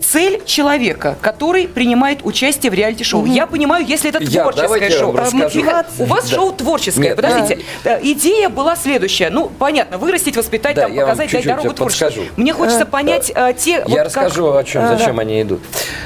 Цель 0.03 0.41
человека, 0.45 1.15
который 1.21 1.67
принимает 1.67 2.19
участие 2.23 2.71
в 2.71 2.73
реалити-шоу? 2.75 3.25
Я 3.25 3.47
понимаю, 3.47 3.85
если 3.87 4.09
это 4.09 4.23
Я- 4.23 4.41
творческое 4.43 4.89
я 4.89 4.99
шоу. 4.99 5.13
Михаил, 5.13 5.85
у 5.99 6.05
вас 6.05 6.29
Да. 6.29 6.35
шоу 6.35 6.51
творческое. 6.51 7.01
Нет, 7.01 7.15
Подождите. 7.15 7.59
Э, 7.83 7.99
Идея 8.03 8.49
была 8.49 8.75
следующая. 8.75 9.29
Ну, 9.29 9.49
понятно, 9.57 9.97
вырастить, 9.97 10.35
воспитать, 10.37 10.75
Да, 10.75 10.83
там, 10.83 10.93
я 10.93 11.05
вам 11.05 11.15
показать, 11.17 11.31
дать 11.31 11.45
дорогу 11.45 11.73
творчеству. 11.73 12.23
Мне 12.37 12.53
хочется 12.53 12.85
понять 12.85 13.31
э, 13.33 13.53
те... 13.57 13.79
вот 13.81 13.89
Я 13.89 13.95
как- 13.97 14.05
расскажу, 14.07 14.53
о 14.53 14.63
чем, 14.63 14.87
зачем 14.87 15.19
они 15.19 15.41
идут. 15.41 15.61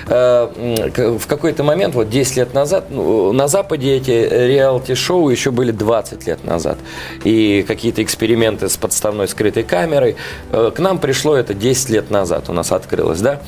Э, 0.07 0.47
к- 0.93 1.17
В 1.17 1.25
какой-то 1.27 1.63
момент, 1.63 1.95
вот 1.95 2.09
10 2.09 2.37
лет 2.37 2.53
назад, 2.53 2.85
ну, 2.89 3.31
на 3.33 3.47
Западе 3.47 3.95
эти 3.97 4.11
реалити-шоу 4.11 5.29
еще 5.29 5.51
были 5.51 5.71
20 5.71 6.27
лет 6.27 6.43
назад. 6.45 6.77
И 7.23 7.63
какие-то 7.67 8.03
эксперименты 8.03 8.69
с 8.69 8.77
подставной 8.77 9.27
скрытой 9.27 9.63
камерой. 9.63 10.15
Э, 10.51 10.71
К 10.75 10.79
нам 10.79 10.99
пришло 10.99 11.35
это 11.35 11.53
10 11.53 11.89
лет 11.89 12.11
назад, 12.11 12.49
у 12.49 12.53
нас 12.53 12.71
открылось, 12.71 13.19
да. 13.21 13.39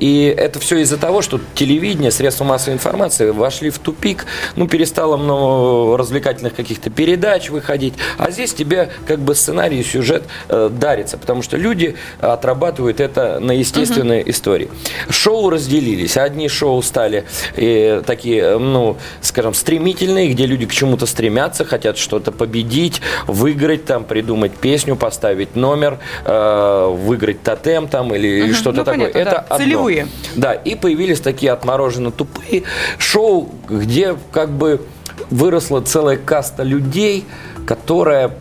И 0.00 0.34
это 0.36 0.58
все 0.58 0.78
из-за 0.78 0.98
того, 0.98 1.22
что 1.22 1.40
телевидение, 1.54 2.10
средства 2.10 2.44
массовой 2.44 2.74
информации 2.74 3.30
вошли 3.30 3.70
в 3.70 3.78
тупик, 3.78 4.26
ну, 4.56 4.66
перестало 4.68 5.16
много 5.16 5.96
развлекательных 5.96 6.54
каких-то 6.54 6.90
передач 6.90 7.50
выходить, 7.50 7.94
а 8.18 8.30
здесь 8.30 8.54
тебе 8.54 8.90
как 9.06 9.20
бы 9.20 9.34
сценарий 9.34 9.80
и 9.80 9.84
сюжет 9.84 10.24
э, 10.48 10.70
дарится, 10.72 11.18
потому 11.18 11.42
что 11.42 11.56
люди 11.56 11.96
отрабатывают 12.20 13.00
это 13.00 13.38
на 13.40 13.52
естественной 13.52 14.22
истории. 14.26 14.70
Шоу 15.10 15.50
разделились. 15.50 16.16
Одни 16.16 16.48
шоу 16.48 16.82
стали 16.82 17.24
э, 17.56 18.02
такие, 18.06 18.42
э, 18.42 18.58
ну, 18.58 18.96
скажем, 19.20 19.54
стремительные, 19.54 20.28
где 20.28 20.46
люди 20.46 20.66
к 20.66 20.72
чему-то 20.72 21.06
стремятся, 21.06 21.64
хотят 21.64 21.98
что-то 21.98 22.32
победить, 22.32 23.00
выиграть, 23.26 23.84
там, 23.84 24.04
придумать 24.04 24.52
песню, 24.52 24.96
поставить 24.96 25.56
номер, 25.56 25.98
э, 26.24 26.86
выиграть 26.96 27.42
тотем 27.42 27.88
там 27.88 28.14
или 28.14 28.52
что-то 28.52 28.78
Ну, 28.78 28.84
такое. 28.84 29.12
понятно, 29.12 29.18
это 29.18 29.30
да. 29.30 29.38
одно. 29.56 29.81
Целевые. 29.82 30.08
Да, 30.36 30.52
и 30.52 30.74
появились 30.74 31.20
такие 31.20 31.52
отмороженно 31.52 32.10
тупые 32.10 32.64
шоу, 32.98 33.50
где 33.68 34.16
как 34.30 34.50
бы 34.50 34.80
выросла 35.30 35.80
целая 35.80 36.16
каста 36.16 36.62
людей, 36.62 37.24
которая 37.66 38.32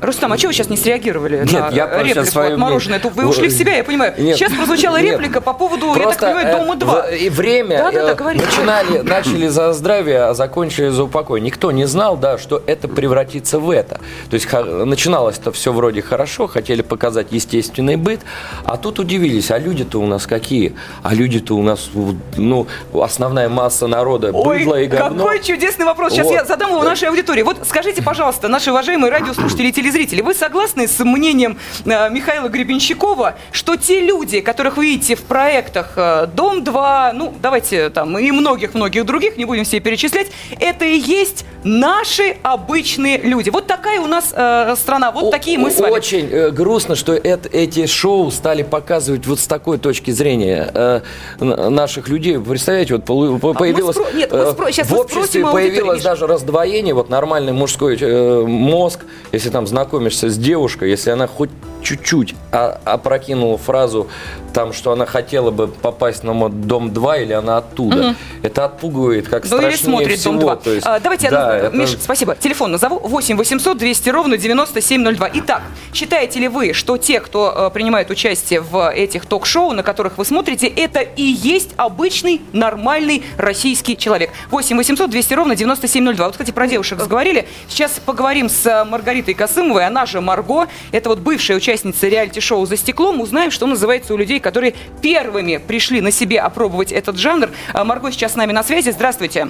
Рустам, 0.00 0.32
а 0.32 0.38
чего 0.38 0.48
вы 0.48 0.54
сейчас 0.54 0.70
не 0.70 0.76
среагировали 0.78 1.40
Нет, 1.40 1.52
на 1.52 1.68
я 1.70 1.86
просто 1.86 2.08
реплику 2.08 2.26
своё 2.30 2.52
отмороженное? 2.54 2.98
мнение- 2.98 3.10
Тут 3.14 3.22
Вы 3.22 3.28
ушли 3.28 3.48
в 3.48 3.52
себя, 3.52 3.76
я 3.76 3.84
понимаю. 3.84 4.14
Нет, 4.16 4.36
сейчас 4.38 4.52
прозвучала 4.52 4.96
нет. 4.96 5.12
реплика 5.12 5.40
по 5.42 5.52
поводу, 5.52 5.88
я 5.88 5.92
так 5.94 6.02
Просто, 6.02 6.26
понимаю, 6.26 6.46
э, 6.48 6.58
Дома 6.58 6.76
2. 6.76 7.02
в- 7.02 7.12
И 7.14 7.28
время 7.28 7.78
Да-да-да, 7.78 8.12
э, 8.12 8.14
говорите. 8.14 8.44
начинали, 8.46 8.98
начали 9.02 9.48
за 9.48 9.72
здравие, 9.74 10.22
а 10.24 10.34
закончили 10.34 10.88
за 10.88 11.04
упокой. 11.04 11.40
Никто 11.42 11.70
не 11.70 11.84
знал, 11.84 12.16
да, 12.16 12.38
что 12.38 12.62
это 12.66 12.88
превратится 12.88 13.58
в 13.58 13.70
это. 13.70 14.00
То 14.30 14.34
есть 14.34 14.48
начиналось 14.50 15.38
это 15.38 15.52
все 15.52 15.70
вроде 15.72 16.00
хорошо, 16.00 16.46
хотели 16.46 16.80
показать 16.80 17.26
естественный 17.30 17.96
быт, 17.96 18.20
а 18.64 18.78
тут 18.78 18.98
удивились, 19.00 19.50
а 19.50 19.58
люди-то 19.58 20.00
у 20.00 20.06
нас 20.06 20.26
какие? 20.26 20.74
А 21.02 21.12
люди-то 21.14 21.54
у 21.56 21.62
нас, 21.62 21.90
ну, 22.38 22.66
основная 22.94 23.50
масса 23.50 23.86
народа 23.86 24.30
Ой, 24.32 24.60
быдло 24.60 24.80
и 24.80 24.86
говно. 24.86 25.24
какой 25.24 25.42
чудесный 25.42 25.84
вопрос. 25.84 26.12
Сейчас 26.14 26.26
Вот. 26.26 26.32
я 26.32 26.44
задам 26.46 26.70
его 26.70 26.82
нашей 26.82 27.08
аудитории. 27.08 27.42
Вот 27.42 27.58
скажите, 27.68 28.00
пожалуйста, 28.02 28.48
наши 28.48 28.70
уважаемые 28.70 29.10
радиослушатели 29.12 29.68
и 29.68 29.72
телезрители, 29.72 29.89
вы 30.22 30.34
согласны 30.34 30.86
с 30.88 31.02
мнением 31.04 31.58
э, 31.84 32.10
Михаила 32.10 32.48
Гребенщикова, 32.48 33.36
что 33.52 33.76
те 33.76 34.00
люди, 34.00 34.40
которых 34.40 34.76
вы 34.76 34.86
видите 34.86 35.14
в 35.14 35.22
проектах 35.22 35.92
э, 35.96 36.28
«Дом-2», 36.34 37.12
ну, 37.12 37.34
давайте 37.40 37.90
там, 37.90 38.18
и 38.18 38.30
многих-многих 38.30 39.04
других, 39.04 39.36
не 39.36 39.44
будем 39.44 39.64
все 39.64 39.80
перечислять, 39.80 40.28
это 40.58 40.84
и 40.84 40.98
есть 40.98 41.44
наши 41.64 42.36
обычные 42.42 43.18
люди. 43.18 43.50
Вот 43.50 43.66
такая 43.66 44.00
у 44.00 44.06
нас 44.06 44.32
э, 44.34 44.74
страна, 44.76 45.10
вот 45.10 45.24
О- 45.24 45.30
такие 45.30 45.58
мы 45.58 45.70
с 45.70 45.78
вами. 45.80 45.92
Очень 45.92 46.28
э, 46.30 46.50
грустно, 46.50 46.94
что 46.96 47.12
это, 47.14 47.48
эти 47.50 47.86
шоу 47.86 48.30
стали 48.30 48.62
показывать 48.62 49.26
вот 49.26 49.40
с 49.40 49.46
такой 49.46 49.78
точки 49.78 50.10
зрения 50.10 50.70
э, 50.72 51.00
наших 51.40 52.08
людей. 52.08 52.38
Представляете, 52.38 52.94
вот 52.94 53.04
полу- 53.04 53.38
по- 53.38 53.54
появилось... 53.54 53.96
спро- 53.96 54.14
нет, 54.16 54.32
мы 54.32 54.38
э, 54.38 54.52
спро- 54.52 54.72
щас 54.72 54.88
в 54.88 54.94
обществе 54.94 55.44
появилось 55.46 55.96
Миш. 55.98 56.04
даже 56.04 56.26
раздвоение, 56.26 56.94
вот 56.94 57.10
нормальный 57.10 57.52
мужской 57.52 57.96
э, 58.00 58.42
мозг, 58.46 59.00
если 59.32 59.50
там 59.50 59.66
знакомишься 59.66 60.30
с 60.30 60.36
девушкой, 60.38 60.90
если 60.90 61.10
она 61.10 61.26
хоть 61.26 61.50
чуть-чуть 61.82 62.34
а- 62.52 62.80
опрокинула 62.84 63.58
фразу, 63.58 64.08
там, 64.52 64.72
что 64.72 64.92
она 64.92 65.06
хотела 65.06 65.50
бы 65.50 65.68
попасть 65.68 66.24
на 66.24 66.32
мод- 66.32 66.62
дом 66.66 66.92
2 66.92 67.18
или 67.18 67.32
она 67.32 67.58
оттуда. 67.58 68.14
Это 68.42 68.64
отпугивает 68.64 69.28
как 69.28 69.44
Ну 69.48 69.56
или 69.58 69.70
страшнее 69.70 69.76
смотрит 69.78 70.18
всего. 70.18 70.34
«Дом-2». 70.40 70.62
То 70.64 70.72
есть, 70.72 70.86
А, 70.86 70.98
давайте, 71.00 71.30
да, 71.30 71.46
одну- 71.56 71.68
это- 71.68 71.76
Миш, 71.76 71.96
спасибо. 72.00 72.34
Телефон 72.36 72.72
назову 72.72 72.98
8 72.98 73.36
800 73.36 73.78
200 73.78 74.10
ровно 74.10 74.36
9702. 74.36 75.30
Итак, 75.34 75.62
считаете 75.94 76.40
ли 76.40 76.48
вы, 76.48 76.72
что 76.72 76.96
те, 76.96 77.20
кто 77.20 77.52
э, 77.68 77.70
принимает 77.72 78.10
участие 78.10 78.60
в 78.60 78.90
этих 78.92 79.26
ток-шоу, 79.26 79.72
на 79.72 79.82
которых 79.82 80.18
вы 80.18 80.24
смотрите, 80.24 80.66
это 80.66 81.00
и 81.00 81.22
есть 81.22 81.70
обычный, 81.76 82.40
нормальный 82.52 83.22
российский 83.36 83.96
человек? 83.96 84.30
8 84.50 84.76
800 84.76 85.10
200 85.10 85.34
ровно 85.34 85.54
9702. 85.56 86.24
Вот, 86.26 86.32
кстати, 86.32 86.50
про 86.50 86.66
девушек 86.66 86.98
заговорили. 87.00 87.46
Сейчас 87.68 87.92
поговорим 88.04 88.48
с 88.48 88.66
э, 88.66 88.84
Маргаритой 88.84 89.34
Косымовой, 89.34 89.86
она 89.86 90.06
же 90.06 90.20
Марго. 90.20 90.66
Это 90.92 91.08
вот 91.08 91.20
бывшая 91.20 91.54
участница 91.56 91.69
реалити-шоу 91.76 92.66
«За 92.66 92.76
стеклом». 92.76 93.20
Узнаем, 93.20 93.50
что 93.50 93.66
называется 93.66 94.14
у 94.14 94.16
людей, 94.16 94.40
которые 94.40 94.74
первыми 95.02 95.58
пришли 95.58 96.00
на 96.00 96.10
себе 96.10 96.40
опробовать 96.40 96.92
этот 96.92 97.16
жанр. 97.16 97.50
А, 97.72 97.84
Марго 97.84 98.10
сейчас 98.10 98.32
с 98.32 98.36
нами 98.36 98.52
на 98.52 98.62
связи. 98.62 98.90
Здравствуйте. 98.90 99.48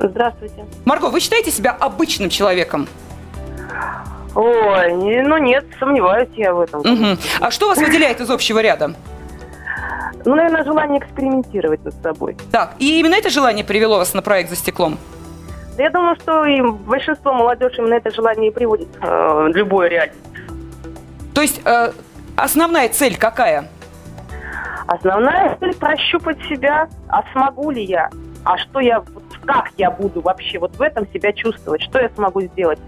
Здравствуйте. 0.00 0.64
Марго, 0.84 1.06
вы 1.06 1.20
считаете 1.20 1.50
себя 1.50 1.76
обычным 1.78 2.30
человеком? 2.30 2.86
Ой, 4.34 5.22
ну 5.24 5.38
нет, 5.38 5.64
сомневаюсь 5.78 6.28
я 6.36 6.54
в 6.54 6.60
этом. 6.60 6.80
Мгм. 6.82 7.18
А 7.40 7.50
что 7.50 7.68
вас 7.68 7.78
выделяет 7.78 8.20
из 8.20 8.30
общего 8.30 8.60
ряда? 8.60 8.94
Ну, 10.24 10.34
наверное, 10.34 10.64
желание 10.64 11.00
экспериментировать 11.00 11.84
над 11.84 11.94
собой. 12.02 12.36
Так, 12.52 12.74
и 12.78 13.00
именно 13.00 13.14
это 13.14 13.30
желание 13.30 13.64
привело 13.64 13.98
вас 13.98 14.14
на 14.14 14.22
проект 14.22 14.50
«За 14.50 14.56
стеклом»? 14.56 14.98
Да 15.76 15.84
я 15.84 15.90
думаю, 15.90 16.16
что 16.16 16.44
и 16.44 16.60
большинство 16.60 17.32
молодежи 17.32 17.76
именно 17.78 17.94
это 17.94 18.10
желание 18.10 18.50
и 18.50 18.52
приводит 18.52 18.88
э, 19.00 19.06
в 19.06 19.56
любое 19.56 19.88
реалити. 19.88 20.16
То 21.38 21.42
есть 21.42 21.60
э, 21.64 21.92
основная 22.34 22.88
цель 22.88 23.16
какая? 23.16 23.68
Основная 24.88 25.56
цель 25.60 25.72
прощупать 25.76 26.36
себя, 26.48 26.88
а 27.06 27.22
смогу 27.30 27.70
ли 27.70 27.84
я, 27.84 28.10
а 28.44 28.58
что 28.58 28.80
я, 28.80 29.04
как 29.46 29.70
я 29.76 29.92
буду 29.92 30.20
вообще 30.20 30.58
вот 30.58 30.74
в 30.74 30.82
этом 30.82 31.06
себя 31.12 31.32
чувствовать, 31.32 31.80
что 31.82 32.00
я 32.00 32.08
смогу 32.08 32.40
сделать. 32.40 32.80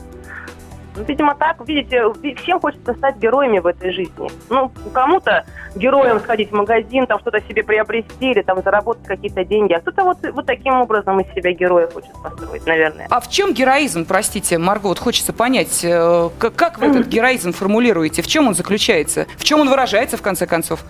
Видимо, 0.96 1.34
так, 1.36 1.56
видите, 1.68 2.02
ви- 2.22 2.34
всем 2.34 2.60
хочется 2.60 2.94
стать 2.94 3.16
героями 3.16 3.60
в 3.60 3.66
этой 3.66 3.92
жизни. 3.92 4.28
Ну, 4.48 4.70
кому-то 4.92 5.44
героем 5.76 6.18
сходить 6.20 6.50
в 6.50 6.54
магазин, 6.54 7.06
там 7.06 7.20
что-то 7.20 7.40
себе 7.42 7.62
приобрести 7.62 8.32
или 8.32 8.42
там 8.42 8.60
заработать 8.62 9.06
какие-то 9.06 9.44
деньги, 9.44 9.72
а 9.72 9.80
кто-то 9.80 10.02
вот, 10.04 10.18
вот 10.32 10.46
таким 10.46 10.74
образом 10.80 11.20
из 11.20 11.32
себя 11.32 11.52
героя 11.52 11.86
хочет 11.88 12.10
построить, 12.22 12.66
наверное. 12.66 13.06
А 13.08 13.20
в 13.20 13.30
чем 13.30 13.54
героизм, 13.54 14.04
простите, 14.04 14.58
Марго, 14.58 14.88
вот 14.88 14.98
хочется 14.98 15.32
понять, 15.32 15.84
э, 15.84 16.28
к- 16.38 16.50
как 16.50 16.78
вы 16.78 16.86
этот 16.88 17.06
героизм 17.14 17.52
формулируете, 17.52 18.20
в 18.22 18.26
чем 18.26 18.48
он 18.48 18.54
заключается, 18.54 19.26
в 19.38 19.44
чем 19.44 19.60
он 19.60 19.70
выражается, 19.70 20.16
в 20.16 20.22
конце 20.22 20.46
концов? 20.46 20.84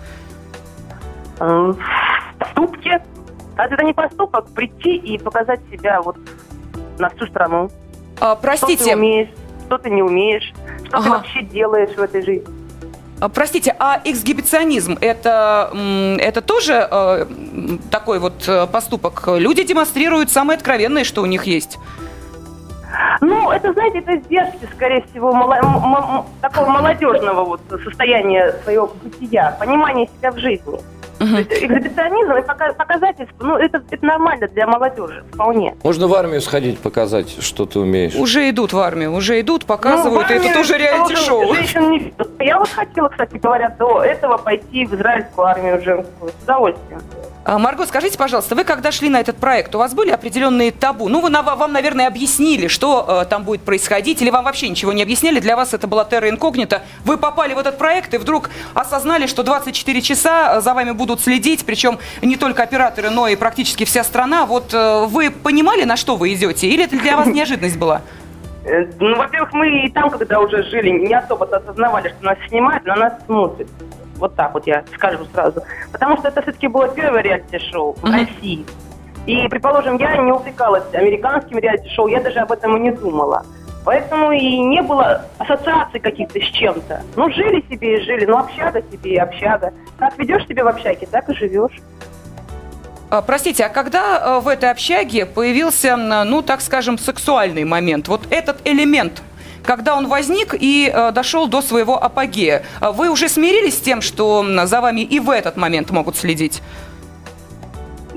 Поступки. 2.39 2.99
А 3.57 3.65
это 3.65 3.83
не 3.83 3.93
поступок, 3.93 4.47
прийти 4.55 4.95
и 4.95 5.17
показать 5.17 5.59
себя 5.71 6.01
вот 6.01 6.17
на 6.97 7.09
всю 7.09 7.27
страну. 7.27 7.69
А, 8.19 8.33
Что 8.33 8.35
ты 8.35 8.41
простите, 8.41 8.95
умеешь, 8.95 9.29
что 9.71 9.77
ты 9.77 9.89
не 9.89 10.03
умеешь, 10.03 10.51
что 10.87 10.97
Ага. 10.97 11.03
ты 11.03 11.09
вообще 11.11 11.41
делаешь 11.43 11.95
в 11.95 12.01
этой 12.01 12.21
жизни. 12.21 12.45
а, 13.21 13.29
простите, 13.29 13.73
а 13.79 14.01
эксгибиционизм 14.03 14.97
это, 14.99 15.71
это 16.19 16.41
тоже 16.41 16.85
э, 16.91 17.25
такой 17.89 18.19
вот 18.19 18.43
э, 18.47 18.67
поступок? 18.67 19.23
Люди 19.27 19.63
демонстрируют 19.63 20.29
самое 20.29 20.57
откровенное, 20.57 21.05
что 21.05 21.21
у 21.21 21.25
них 21.25 21.45
есть. 21.45 21.77
Ну, 23.21 23.51
это, 23.51 23.71
знаете, 23.73 23.99
это 23.99 24.17
издержки, 24.17 24.67
скорее 24.75 25.03
всего, 25.11 25.31
мало- 25.31 25.53
м- 25.55 25.65
м- 26.17 26.25
такого 26.41 26.67
молодежного 26.69 27.43
вот 27.45 27.61
состояния 27.83 28.55
своего 28.63 28.91
бытия, 29.03 29.55
понимания 29.59 30.07
себя 30.19 30.31
в 30.31 30.37
жизни. 30.39 30.79
То 31.19 31.25
есть 31.37 31.51
экзибиционизм 31.53 32.31
и 32.31 32.41
пока- 32.41 32.73
показательство, 32.73 33.45
ну, 33.45 33.55
это, 33.55 33.83
это 33.91 34.03
нормально 34.03 34.47
для 34.47 34.65
молодежи, 34.65 35.23
вполне. 35.31 35.75
Можно 35.83 36.07
в 36.07 36.15
армию 36.15 36.41
сходить, 36.41 36.79
показать, 36.79 37.43
что 37.43 37.67
ты 37.67 37.77
умеешь. 37.79 38.15
Уже 38.15 38.49
идут 38.49 38.73
в 38.73 38.79
армию, 38.79 39.13
уже 39.13 39.39
идут, 39.39 39.61
Ну, 39.61 39.67
показывают, 39.67 40.27
в 40.27 40.31
и 40.31 40.33
это 40.33 40.53
тоже 40.55 40.79
реалити-шоу. 40.79 41.53
не. 41.79 42.11
Я 42.39 42.57
вот 42.57 42.69
хотела, 42.69 43.09
кстати 43.09 43.35
говоря, 43.37 43.69
до 43.77 44.01
этого 44.03 44.37
пойти 44.37 44.87
в 44.87 44.95
израильскую 44.95 45.45
армию 45.45 45.79
женскую. 45.83 46.31
С 46.31 46.43
удовольствием. 46.43 47.01
А, 47.43 47.57
Марго, 47.57 47.87
скажите, 47.87 48.19
пожалуйста, 48.19 48.53
вы 48.53 48.63
когда 48.63 48.91
шли 48.91 49.09
на 49.09 49.19
этот 49.19 49.37
проект, 49.37 49.73
у 49.73 49.79
вас 49.79 49.95
были 49.95 50.11
определенные 50.11 50.71
табу? 50.71 51.09
Ну, 51.09 51.21
вы, 51.21 51.31
вам, 51.31 51.73
наверное, 51.73 52.07
объяснили, 52.07 52.67
что 52.67 53.23
э, 53.23 53.25
там 53.25 53.43
будет 53.43 53.63
происходить, 53.63 54.21
или 54.21 54.29
вам 54.29 54.45
вообще 54.45 54.69
ничего 54.69 54.93
не 54.93 55.01
объясняли? 55.01 55.39
Для 55.39 55.55
вас 55.55 55.73
это 55.73 55.87
была 55.87 56.05
терра 56.05 56.29
инкогнита. 56.29 56.83
Вы 57.03 57.17
попали 57.17 57.55
в 57.55 57.57
этот 57.57 57.79
проект 57.79 58.13
и 58.13 58.17
вдруг 58.17 58.51
осознали, 58.75 59.25
что 59.25 59.41
24 59.41 60.01
часа 60.01 60.57
э, 60.57 60.61
за 60.61 60.75
вами 60.75 60.91
будут 60.91 61.19
следить, 61.19 61.65
причем 61.65 61.97
не 62.21 62.37
только 62.37 62.61
операторы, 62.61 63.09
но 63.09 63.27
и 63.27 63.35
практически 63.35 63.85
вся 63.85 64.03
страна. 64.03 64.45
Вот 64.45 64.71
э, 64.75 65.05
вы 65.07 65.31
понимали, 65.31 65.83
на 65.83 65.97
что 65.97 66.17
вы 66.17 66.33
идете? 66.35 66.67
Или 66.67 66.83
это 66.83 66.95
для 66.99 67.17
вас 67.17 67.25
неожиданность 67.33 67.79
была? 67.79 68.01
Э, 68.65 68.85
Ну, 68.99 69.15
во-первых, 69.15 69.51
мы 69.53 69.85
и 69.85 69.89
там, 69.89 70.11
когда 70.11 70.39
уже 70.39 70.61
жили, 70.69 70.91
не 70.91 71.13
особо 71.15 71.45
осознавали, 71.45 72.09
что 72.09 72.23
нас 72.23 72.37
снимают, 72.47 72.85
на 72.85 72.95
нас 72.95 73.13
смотрят. 73.25 73.67
Вот 74.21 74.35
так 74.35 74.53
вот 74.53 74.67
я 74.67 74.83
скажу 74.95 75.25
сразу. 75.33 75.63
Потому 75.91 76.15
что 76.17 76.27
это 76.27 76.41
все-таки 76.43 76.67
было 76.67 76.87
первое 76.87 77.21
реалити-шоу 77.23 77.93
в 77.93 78.03
Мгм. 78.03 78.13
России. 78.13 78.65
И, 79.25 79.47
предположим, 79.49 79.97
я 79.97 80.15
не 80.17 80.31
увлекалась 80.31 80.83
американским 80.93 81.57
реалити-шоу, 81.57 82.07
я 82.07 82.21
даже 82.21 82.39
об 82.39 82.51
этом 82.51 82.77
и 82.77 82.79
не 82.79 82.91
думала. 82.91 83.43
Поэтому 83.83 84.31
и 84.31 84.59
не 84.59 84.83
было 84.83 85.25
ассоциаций 85.39 85.99
каких-то 85.99 86.39
с 86.39 86.43
чем-то. 86.43 87.01
Ну, 87.15 87.31
жили 87.31 87.65
себе 87.67 87.97
и 87.97 88.01
жили, 88.03 88.25
ну, 88.25 88.37
общага 88.37 88.83
себе 88.91 89.13
и 89.13 89.17
общага. 89.17 89.73
Как 89.97 90.17
ведешь 90.19 90.45
себя 90.47 90.63
в 90.63 90.67
общаге, 90.67 91.07
так 91.09 91.27
и 91.29 91.33
живешь. 91.33 91.79
А, 93.09 93.23
Простите, 93.23 93.65
а 93.65 93.69
когда 93.69 94.37
э, 94.37 94.39
в 94.39 94.47
этой 94.47 94.69
общаге 94.69 95.25
появился, 95.25 95.97
ну, 95.97 96.43
так 96.43 96.61
скажем, 96.61 96.99
сексуальный 96.99 97.63
момент? 97.63 98.07
Вот 98.07 98.21
этот 98.29 98.57
элемент, 98.65 99.23
когда 99.63 99.95
он 99.95 100.07
возник 100.07 100.55
и 100.59 100.91
э, 100.93 101.11
дошел 101.11 101.47
до 101.47 101.61
своего 101.61 102.01
апогея, 102.01 102.63
а 102.79 102.91
вы 102.91 103.09
уже 103.09 103.29
смирились 103.29 103.77
с 103.77 103.81
тем, 103.81 104.01
что 104.01 104.45
за 104.65 104.81
вами 104.81 105.01
и 105.01 105.19
в 105.19 105.29
этот 105.29 105.57
момент 105.57 105.91
могут 105.91 106.17
следить? 106.17 106.61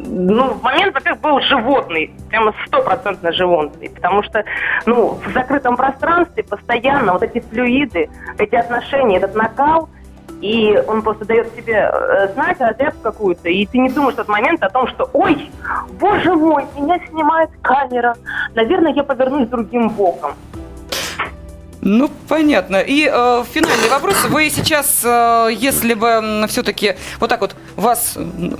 ну, 0.06 0.54
момент, 0.62 0.94
во-первых, 0.94 1.20
был 1.20 1.40
животный, 1.40 2.12
прямо 2.28 2.54
стопроцентно 2.66 3.32
животный, 3.32 3.90
потому 3.90 4.22
что, 4.22 4.44
ну, 4.86 5.18
в 5.24 5.32
закрытом 5.32 5.76
пространстве 5.76 6.42
постоянно 6.44 7.12
вот 7.14 7.22
эти 7.22 7.40
флюиды, 7.40 8.08
эти 8.38 8.54
отношения, 8.54 9.16
этот 9.16 9.34
накал, 9.34 9.88
и 10.40 10.78
он 10.86 11.02
просто 11.02 11.24
дает 11.24 11.54
тебе 11.56 11.90
э, 11.90 12.28
знать 12.34 12.60
разрядку 12.60 13.00
какую-то, 13.02 13.48
и 13.48 13.64
ты 13.66 13.78
не 13.78 13.88
думаешь 13.88 14.14
в 14.14 14.18
тот 14.18 14.28
момент 14.28 14.62
о 14.62 14.68
том, 14.68 14.88
что, 14.88 15.08
ой, 15.12 15.50
боже 15.98 16.34
мой, 16.34 16.64
меня 16.76 16.98
снимает 17.08 17.50
камера, 17.62 18.14
наверное, 18.54 18.92
я 18.92 19.04
повернусь 19.04 19.48
другим 19.48 19.88
боком. 19.88 20.34
Ну, 21.86 22.10
понятно. 22.28 22.78
И 22.78 23.06
э, 23.12 23.44
финальный 23.52 23.90
вопрос. 23.90 24.16
Вы 24.30 24.48
сейчас, 24.48 25.02
э, 25.04 25.48
если 25.52 25.92
бы 25.92 26.46
все-таки 26.48 26.94
вот 27.20 27.28
так 27.28 27.42
вот 27.42 27.54
вас, 27.76 28.16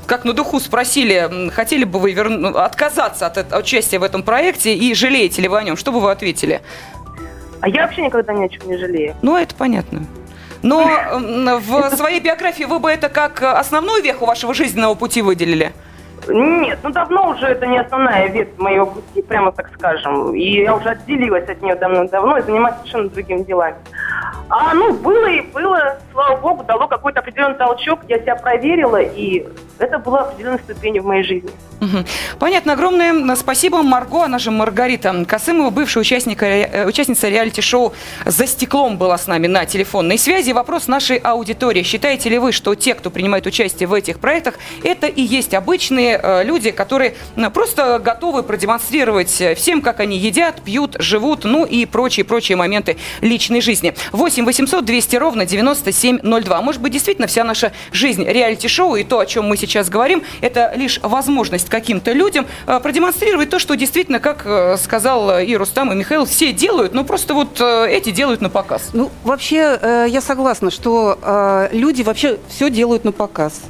как 0.07 0.25
на 0.27 0.35
духу, 0.35 0.61
спросили, 0.61 1.49
хотели 1.51 1.85
бы 1.85 1.99
вы 2.01 2.13
верну- 2.13 2.55
отказаться 2.59 3.27
от, 3.27 3.39
эт- 3.39 3.59
участия 3.59 3.99
в 3.99 4.03
этом 4.03 4.23
проекте 4.23 4.75
и 4.75 4.93
жалеете 4.95 5.41
ли 5.41 5.49
вы 5.49 5.57
о 5.59 5.63
нем, 5.63 5.77
что 5.79 5.91
бы 5.91 6.01
вы 6.01 6.11
ответили? 6.11 6.61
А 7.61 7.69
я 7.71 7.87
вообще 7.87 8.03
никогда 8.03 8.35
ни 8.35 8.45
о 8.45 8.49
чем 8.51 8.69
не 8.69 8.77
жалею. 8.77 9.17
Ну, 9.23 9.39
это 9.39 9.55
понятно. 9.55 10.05
Но 10.61 10.83
м, 10.83 11.61
в 11.61 11.97
своей 11.97 12.21
биографии 12.21 12.65
вы 12.65 12.79
бы 12.79 12.91
это 12.91 13.09
как 13.09 13.43
основную 13.43 14.03
веху 14.03 14.27
вашего 14.27 14.53
жизненного 14.53 14.95
пути 14.97 15.23
выделили? 15.23 15.73
Нет, 16.29 16.79
ну 16.83 16.91
давно 16.91 17.31
уже 17.31 17.47
это 17.47 17.67
не 17.67 17.79
основная 17.79 18.29
ветвь 18.29 18.59
моего 18.59 18.87
пути, 18.87 19.23
прямо 19.23 19.53
так 19.53 19.71
скажем. 19.75 20.35
И 20.35 20.63
я 20.63 20.75
уже 20.75 20.91
отделилась 20.91 21.49
от 21.49 21.61
нее 21.63 21.75
давно-давно 21.75 22.39
и 22.39 22.43
занимаюсь 22.43 22.77
совершенно 22.77 23.09
другими 23.09 23.43
делами. 23.43 23.77
А 24.49 24.75
ну, 24.75 24.93
было 24.93 25.27
и 25.27 25.41
было, 25.41 25.99
слава 26.13 26.37
богу, 26.37 26.65
дало 26.65 26.87
какой-то 26.87 27.21
определенный 27.21 27.57
толчок, 27.57 28.01
я 28.09 28.19
себя 28.19 28.37
проверила, 28.37 29.01
и 29.01 29.47
это 29.79 29.99
была 29.99 30.21
определенная 30.21 30.59
ступень 30.59 31.01
в 31.01 31.05
моей 31.05 31.25
жизни. 31.25 31.51
Понятно. 32.39 32.73
Огромное 32.73 33.37
спасибо 33.37 33.83
Марго, 33.83 34.25
она 34.25 34.39
же 34.39 34.51
Маргарита 34.51 35.25
Косымова, 35.27 35.71
бывшая 35.71 36.01
участника, 36.01 36.47
э, 36.47 36.87
участница 36.87 37.29
реалити-шоу 37.29 37.93
«За 38.25 38.47
стеклом» 38.47 38.97
была 38.97 39.19
с 39.19 39.27
нами 39.27 39.47
на 39.47 39.67
телефонной 39.67 40.19
связи. 40.19 40.53
Вопрос 40.53 40.89
нашей 40.89 41.19
аудитории. 41.19 41.83
Считаете 41.83 42.31
ли 42.31 42.39
вы, 42.39 42.53
что 42.53 42.75
те, 42.75 42.95
кто 42.95 43.11
принимает 43.11 43.47
участие 43.47 43.87
в 43.87 43.93
этих 43.93 44.19
проектах, 44.19 44.59
это 44.83 45.07
и 45.07 45.21
есть 45.21 45.55
обычные 45.55 46.19
э, 46.23 46.45
люди, 46.45 46.71
которые 46.71 47.15
просто 47.53 47.99
готовы 47.99 48.43
продемонстрировать 48.43 49.41
э, 49.41 49.55
всем, 49.55 49.83
как 49.83 50.01
они 50.01 50.17
едят, 50.17 50.63
пьют, 50.63 50.97
живут, 50.99 51.45
ну 51.45 51.65
и 51.65 51.85
прочие-прочие 51.87 52.57
моменты 52.57 52.97
личной 53.21 53.61
жизни. 53.61 53.95
8 54.13 54.45
800 54.45 54.85
200 54.85 55.17
ровно 55.17 55.45
9702. 55.45 56.63
Может 56.63 56.81
быть, 56.81 56.93
действительно 56.93 57.27
вся 57.27 57.45
наша 57.45 57.73
жизнь 57.93 58.25
реалити-шоу 58.25 58.97
и 58.97 59.05
то, 59.05 59.19
о 59.19 59.27
чем 59.27 59.47
мы 59.47 59.57
сейчас 59.57 59.64
говорим, 59.89 60.23
это 60.41 60.73
лишь 60.77 60.99
возможность 61.03 61.69
каким-то 61.69 62.13
людям 62.13 62.47
э, 62.67 62.81
продемонстрировать 62.81 63.51
то, 63.51 63.59
что 63.59 63.75
действительно, 63.75 64.21
как 64.21 64.43
э, 64.45 64.77
сказал 64.77 65.31
э, 65.31 65.47
и 65.47 65.57
Рустам, 65.57 65.93
и 65.93 65.95
Михаил, 65.95 66.25
все 66.25 66.53
делают, 66.53 66.95
но 66.95 67.05
просто 67.05 67.35
вот 67.35 67.61
эти 67.61 68.11
делают 68.11 68.41
на 68.41 68.51
показ. 68.51 68.91
Ну, 68.93 69.11
вообще, 69.23 69.79
я 70.09 70.21
согласна, 70.21 70.71
что 70.71 71.69
люди 71.73 72.03
вообще 72.03 72.39
все 72.49 72.71
делают 72.71 73.05
на 73.05 73.13
показ. 73.13 73.63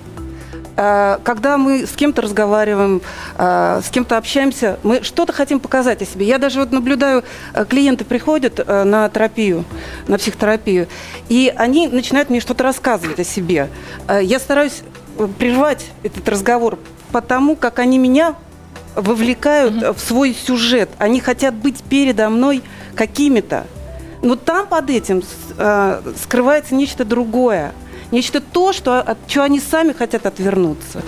Когда 0.76 1.56
мы 1.56 1.86
с 1.86 1.92
кем-то 1.92 2.22
разговариваем, 2.22 3.00
с 3.38 3.88
кем-то 3.90 4.16
общаемся, 4.16 4.78
мы 4.82 5.02
что-то 5.02 5.32
хотим 5.32 5.60
показать 5.60 6.02
о 6.02 6.06
себе. 6.06 6.26
Я 6.26 6.38
даже 6.38 6.58
вот 6.58 6.72
наблюдаю, 6.72 7.22
клиенты 7.68 8.04
приходят 8.04 8.66
на 8.66 9.08
терапию, 9.08 9.64
на 10.08 10.18
психотерапию, 10.18 10.88
и 11.28 11.52
они 11.56 11.86
начинают 11.88 12.30
мне 12.30 12.40
что-то 12.40 12.64
рассказывать 12.64 13.20
о 13.20 13.24
себе. 13.24 13.68
Я 14.20 14.38
стараюсь 14.40 14.82
прервать 15.38 15.86
этот 16.02 16.28
разговор 16.28 16.78
потому, 17.12 17.54
как 17.54 17.78
они 17.78 17.98
меня 17.98 18.34
вовлекают 18.96 19.96
в 19.96 20.00
свой 20.00 20.34
сюжет. 20.34 20.90
Они 20.98 21.20
хотят 21.20 21.54
быть 21.54 21.82
передо 21.84 22.28
мной 22.28 22.62
какими-то. 22.94 23.66
Но 24.22 24.36
там 24.36 24.66
под 24.66 24.90
этим 24.90 25.22
э, 25.56 26.02
скрывается 26.20 26.74
нечто 26.74 27.04
другое. 27.04 27.72
Нечто 28.10 28.40
то, 28.40 28.72
что, 28.72 29.00
от 29.00 29.18
чего 29.26 29.44
они 29.44 29.60
сами 29.60 29.92
хотят 29.92 30.26
отвернуться. 30.26 31.02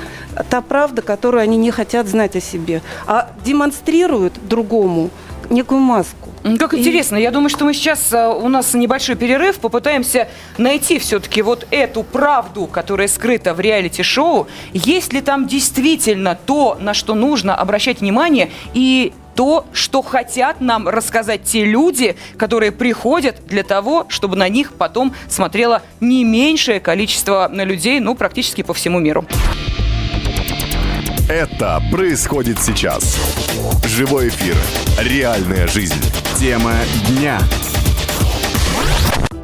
Та 0.50 0.60
правда, 0.60 1.02
которую 1.02 1.42
они 1.42 1.56
не 1.56 1.70
хотят 1.70 2.06
знать 2.08 2.36
о 2.36 2.40
себе. 2.40 2.82
А 3.06 3.30
демонстрируют 3.44 4.34
другому 4.46 5.10
некую 5.50 5.80
маску. 5.80 6.25
Как 6.58 6.74
интересно. 6.74 7.16
Я 7.16 7.32
думаю, 7.32 7.48
что 7.48 7.64
мы 7.64 7.74
сейчас, 7.74 8.12
э, 8.12 8.28
у 8.28 8.48
нас 8.48 8.72
небольшой 8.72 9.16
перерыв, 9.16 9.58
попытаемся 9.58 10.28
найти 10.58 11.00
все-таки 11.00 11.42
вот 11.42 11.66
эту 11.72 12.04
правду, 12.04 12.66
которая 12.66 13.08
скрыта 13.08 13.52
в 13.52 13.58
реалити-шоу. 13.58 14.46
Есть 14.72 15.12
ли 15.12 15.20
там 15.22 15.48
действительно 15.48 16.38
то, 16.46 16.76
на 16.80 16.94
что 16.94 17.14
нужно 17.14 17.56
обращать 17.56 18.00
внимание, 18.00 18.50
и 18.74 19.12
то, 19.34 19.66
что 19.72 20.02
хотят 20.02 20.60
нам 20.60 20.88
рассказать 20.88 21.42
те 21.42 21.64
люди, 21.64 22.16
которые 22.38 22.70
приходят 22.70 23.44
для 23.46 23.64
того, 23.64 24.06
чтобы 24.08 24.36
на 24.36 24.48
них 24.48 24.72
потом 24.72 25.14
смотрело 25.28 25.82
не 26.00 26.22
меньшее 26.22 26.78
количество 26.78 27.50
людей, 27.52 27.98
ну, 27.98 28.14
практически 28.14 28.62
по 28.62 28.72
всему 28.72 29.00
миру. 29.00 29.26
Это 31.28 31.82
происходит 31.90 32.60
сейчас. 32.62 33.18
Живой 33.84 34.28
эфир. 34.28 34.54
Реальная 35.00 35.66
жизнь. 35.66 36.00
Тема 36.38 36.74
дня. 37.08 37.40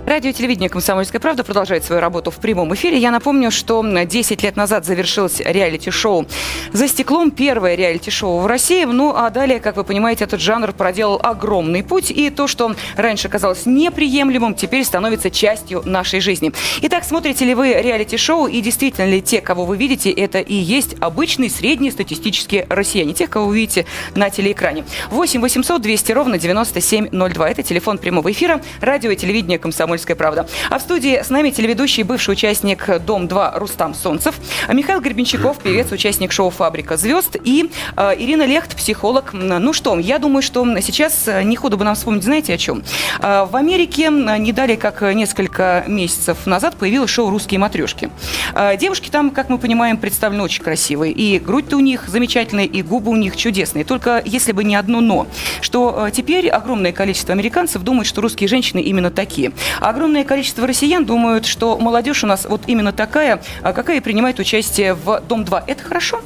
Радио 0.04 0.32
телевидение 0.32 0.68
«Комсомольская 0.68 1.20
правда» 1.20 1.44
продолжает 1.44 1.84
свою 1.84 2.00
работу 2.00 2.32
в 2.32 2.38
прямом 2.38 2.74
эфире. 2.74 2.98
Я 2.98 3.12
напомню, 3.12 3.52
что 3.52 3.84
10 3.84 4.42
лет 4.42 4.56
назад 4.56 4.84
завершилось 4.84 5.38
реалити-шоу 5.38 6.26
«За 6.72 6.88
стеклом». 6.88 7.30
Первое 7.30 7.76
реалити-шоу 7.76 8.40
в 8.40 8.46
России. 8.46 8.84
Ну, 8.84 9.14
а 9.16 9.30
далее, 9.30 9.60
как 9.60 9.76
вы 9.76 9.84
понимаете, 9.84 10.24
этот 10.24 10.40
жанр 10.40 10.72
проделал 10.72 11.20
огромный 11.22 11.84
путь. 11.84 12.10
И 12.10 12.30
то, 12.30 12.48
что 12.48 12.74
раньше 12.96 13.28
казалось 13.28 13.64
неприемлемым, 13.64 14.54
теперь 14.54 14.84
становится 14.84 15.30
частью 15.30 15.82
нашей 15.84 16.18
жизни. 16.18 16.52
Итак, 16.82 17.04
смотрите 17.04 17.44
ли 17.44 17.54
вы 17.54 17.72
реалити-шоу? 17.72 18.48
И 18.48 18.60
действительно 18.60 19.06
ли 19.08 19.22
те, 19.22 19.40
кого 19.40 19.64
вы 19.64 19.76
видите, 19.76 20.10
это 20.10 20.40
и 20.40 20.54
есть 20.54 20.96
обычные 20.98 21.48
среднестатистические 21.48 22.66
россияне? 22.68 23.14
Тех, 23.14 23.30
кого 23.30 23.46
вы 23.46 23.54
видите 23.54 23.86
на 24.16 24.30
телеэкране. 24.30 24.84
8 25.10 25.40
800 25.40 25.80
200 25.80 26.12
ровно 26.12 26.38
9702. 26.38 27.50
Это 27.50 27.62
телефон 27.62 27.98
прямого 27.98 28.32
эфира. 28.32 28.60
Радио 28.80 29.12
и 29.12 29.16
телевидение 29.16 29.60
«Комсомольская 29.60 29.91
правда». 30.16 30.46
А 30.70 30.78
в 30.78 30.82
студии 30.82 31.22
с 31.22 31.30
нами 31.30 31.50
телеведущий, 31.50 32.02
бывший 32.02 32.32
участник 32.32 32.88
«Дом-2» 33.04 33.58
Рустам 33.58 33.94
Солнцев, 33.94 34.34
а 34.66 34.72
Михаил 34.72 35.00
Гребенщиков, 35.00 35.58
певец, 35.58 35.92
участник 35.92 36.32
шоу 36.32 36.50
«Фабрика 36.50 36.96
звезд» 36.96 37.36
и 37.42 37.70
э, 37.96 38.14
Ирина 38.18 38.46
Лехт, 38.46 38.76
психолог. 38.76 39.32
Ну 39.32 39.72
что, 39.72 39.98
я 39.98 40.18
думаю, 40.18 40.42
что 40.42 40.64
сейчас 40.80 41.26
э, 41.26 41.42
не 41.42 41.56
худо 41.56 41.76
бы 41.76 41.84
нам 41.84 41.94
вспомнить, 41.94 42.24
знаете, 42.24 42.54
о 42.54 42.58
чем? 42.58 42.82
Э, 43.20 43.46
В 43.50 43.56
Америке 43.56 44.04
э, 44.04 44.38
не 44.38 44.52
далее, 44.52 44.76
как 44.76 45.02
несколько 45.02 45.84
месяцев 45.86 46.46
назад 46.46 46.76
появилось 46.76 47.10
шоу 47.10 47.30
«Русские 47.30 47.60
матрешки». 47.60 48.10
Э, 48.54 48.76
Девушки 48.76 49.10
там, 49.10 49.30
как 49.30 49.48
мы 49.48 49.58
понимаем, 49.58 49.96
представлены 49.96 50.42
очень 50.42 50.62
красивые. 50.62 51.12
И 51.12 51.38
грудь-то 51.38 51.76
у 51.76 51.80
них 51.80 52.08
замечательная, 52.08 52.64
и 52.64 52.82
губы 52.82 53.10
у 53.10 53.16
них 53.16 53.36
чудесные. 53.36 53.84
Только 53.84 54.22
если 54.24 54.52
бы 54.52 54.64
не 54.64 54.76
одно 54.76 55.00
«но», 55.00 55.26
что 55.60 56.06
э, 56.06 56.10
теперь 56.10 56.48
огромное 56.48 56.92
количество 56.92 57.32
американцев 57.32 57.82
думают, 57.82 58.06
что 58.06 58.20
русские 58.20 58.48
женщины 58.48 58.80
именно 58.80 59.10
такие. 59.10 59.52
Огромное 59.82 60.22
количество 60.22 60.64
россиян 60.66 61.04
думают, 61.04 61.44
что 61.44 61.76
молодежь 61.76 62.22
у 62.22 62.26
нас 62.28 62.46
вот 62.48 62.62
именно 62.68 62.92
такая, 62.92 63.42
а 63.62 63.72
какая 63.72 64.00
принимает 64.00 64.38
участие 64.38 64.94
в 64.94 65.20
«Дом-2». 65.28 65.64
Это 65.66 65.82
хорошо? 65.82 66.20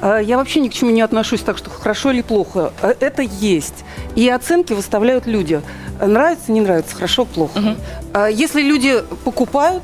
А, 0.00 0.18
Я 0.18 0.38
вообще 0.38 0.60
ни 0.60 0.68
к 0.68 0.72
чему 0.72 0.90
не 0.90 1.00
отношусь 1.02 1.40
так, 1.40 1.58
что 1.58 1.68
хорошо 1.68 2.12
или 2.12 2.22
плохо. 2.22 2.72
А, 2.80 2.94
Это 3.00 3.22
есть. 3.22 3.84
И 4.14 4.28
оценки 4.28 4.72
выставляют 4.72 5.26
люди. 5.26 5.62
Нравится, 6.00 6.52
не 6.52 6.60
нравится, 6.60 6.94
хорошо, 6.94 7.24
плохо. 7.24 7.76
А 8.14 8.28
Если 8.28 8.62
люди 8.62 9.02
покупают, 9.24 9.82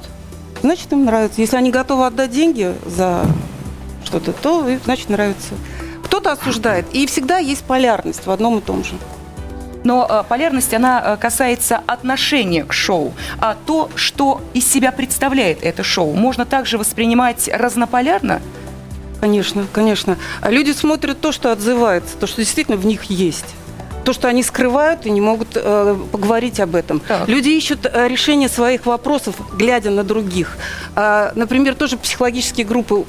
значит 0.62 0.92
им 0.92 1.04
нравится. 1.04 1.40
Если 1.40 1.56
они 1.56 1.72
готовы 1.72 2.06
отдать 2.06 2.30
деньги 2.30 2.72
за 2.86 3.22
что-то, 4.04 4.32
то 4.32 4.64
значит 4.84 5.10
нравится. 5.10 5.54
Кто-то 6.04 6.30
осуждает. 6.32 6.86
И 6.92 7.06
всегда 7.06 7.38
есть 7.38 7.64
полярность 7.64 8.26
в 8.26 8.30
одном 8.30 8.58
и 8.58 8.60
том 8.60 8.84
же. 8.84 8.94
Но 9.86 10.04
э, 10.08 10.24
полярность, 10.28 10.74
она 10.74 11.00
э, 11.00 11.16
касается 11.16 11.80
отношения 11.86 12.64
к 12.64 12.72
шоу. 12.72 13.14
А 13.38 13.56
то, 13.66 13.88
что 13.94 14.40
из 14.52 14.68
себя 14.68 14.90
представляет 14.90 15.62
это 15.62 15.84
шоу, 15.84 16.12
можно 16.12 16.44
также 16.44 16.76
воспринимать 16.76 17.48
разнополярно? 17.52 18.42
Конечно, 19.20 19.64
конечно. 19.72 20.18
А 20.40 20.50
люди 20.50 20.72
смотрят 20.72 21.20
то, 21.20 21.30
что 21.30 21.52
отзывается, 21.52 22.16
то, 22.16 22.26
что 22.26 22.38
действительно 22.38 22.76
в 22.76 22.84
них 22.84 23.04
есть. 23.04 23.46
То, 24.04 24.12
что 24.12 24.26
они 24.26 24.42
скрывают 24.42 25.06
и 25.06 25.10
не 25.10 25.20
могут 25.20 25.50
э, 25.54 25.96
поговорить 26.10 26.58
об 26.58 26.74
этом. 26.74 26.98
Так. 26.98 27.28
Люди 27.28 27.50
ищут 27.50 27.86
э, 27.86 28.08
решение 28.08 28.48
своих 28.48 28.86
вопросов, 28.86 29.36
глядя 29.56 29.90
на 29.90 30.02
других. 30.02 30.58
А, 30.96 31.30
например, 31.36 31.76
тоже 31.76 31.96
психологические 31.96 32.66
группы. 32.66 33.04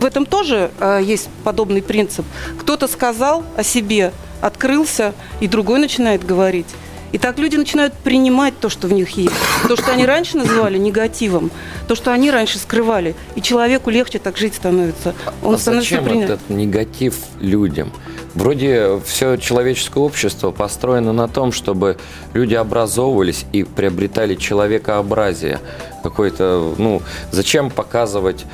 В 0.00 0.04
этом 0.04 0.26
тоже 0.26 0.72
э, 0.80 0.98
есть 1.00 1.28
подобный 1.44 1.80
принцип. 1.80 2.26
Кто-то 2.58 2.88
сказал 2.88 3.44
о 3.56 3.62
себе, 3.62 4.12
открылся, 4.42 5.14
и 5.40 5.48
другой 5.48 5.78
начинает 5.78 6.26
говорить. 6.26 6.66
И 7.12 7.18
так 7.18 7.38
люди 7.38 7.56
начинают 7.56 7.92
принимать 7.92 8.58
то, 8.58 8.70
что 8.70 8.88
в 8.88 8.92
них 8.92 9.10
есть. 9.10 9.34
То, 9.68 9.76
что 9.76 9.92
они 9.92 10.06
раньше 10.06 10.38
называли 10.38 10.78
негативом, 10.78 11.50
то, 11.86 11.94
что 11.94 12.10
они 12.10 12.30
раньше 12.30 12.58
скрывали. 12.58 13.14
И 13.34 13.42
человеку 13.42 13.90
легче 13.90 14.18
так 14.18 14.38
жить 14.38 14.54
становится. 14.54 15.14
Он 15.42 15.54
а 15.54 15.58
становится 15.58 15.90
зачем 15.90 16.04
принят. 16.04 16.30
этот 16.30 16.48
негатив 16.48 17.16
людям? 17.38 17.92
Вроде 18.34 18.98
все 19.04 19.36
человеческое 19.36 20.02
общество 20.02 20.52
построено 20.52 21.12
на 21.12 21.28
том, 21.28 21.52
чтобы 21.52 21.98
люди 22.32 22.54
образовывались 22.54 23.44
и 23.52 23.62
приобретали 23.62 24.34
человекообразие. 24.34 25.60
Какое-то, 26.02 26.74
ну, 26.78 27.02
зачем 27.30 27.70
показывать 27.70 28.46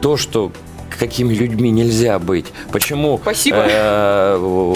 то, 0.00 0.16
что 0.16 0.52
какими 0.98 1.34
людьми 1.34 1.70
нельзя 1.70 2.18
быть. 2.18 2.46
Почему, 2.72 3.18
Спасибо. 3.22 3.64
э, 3.68 4.74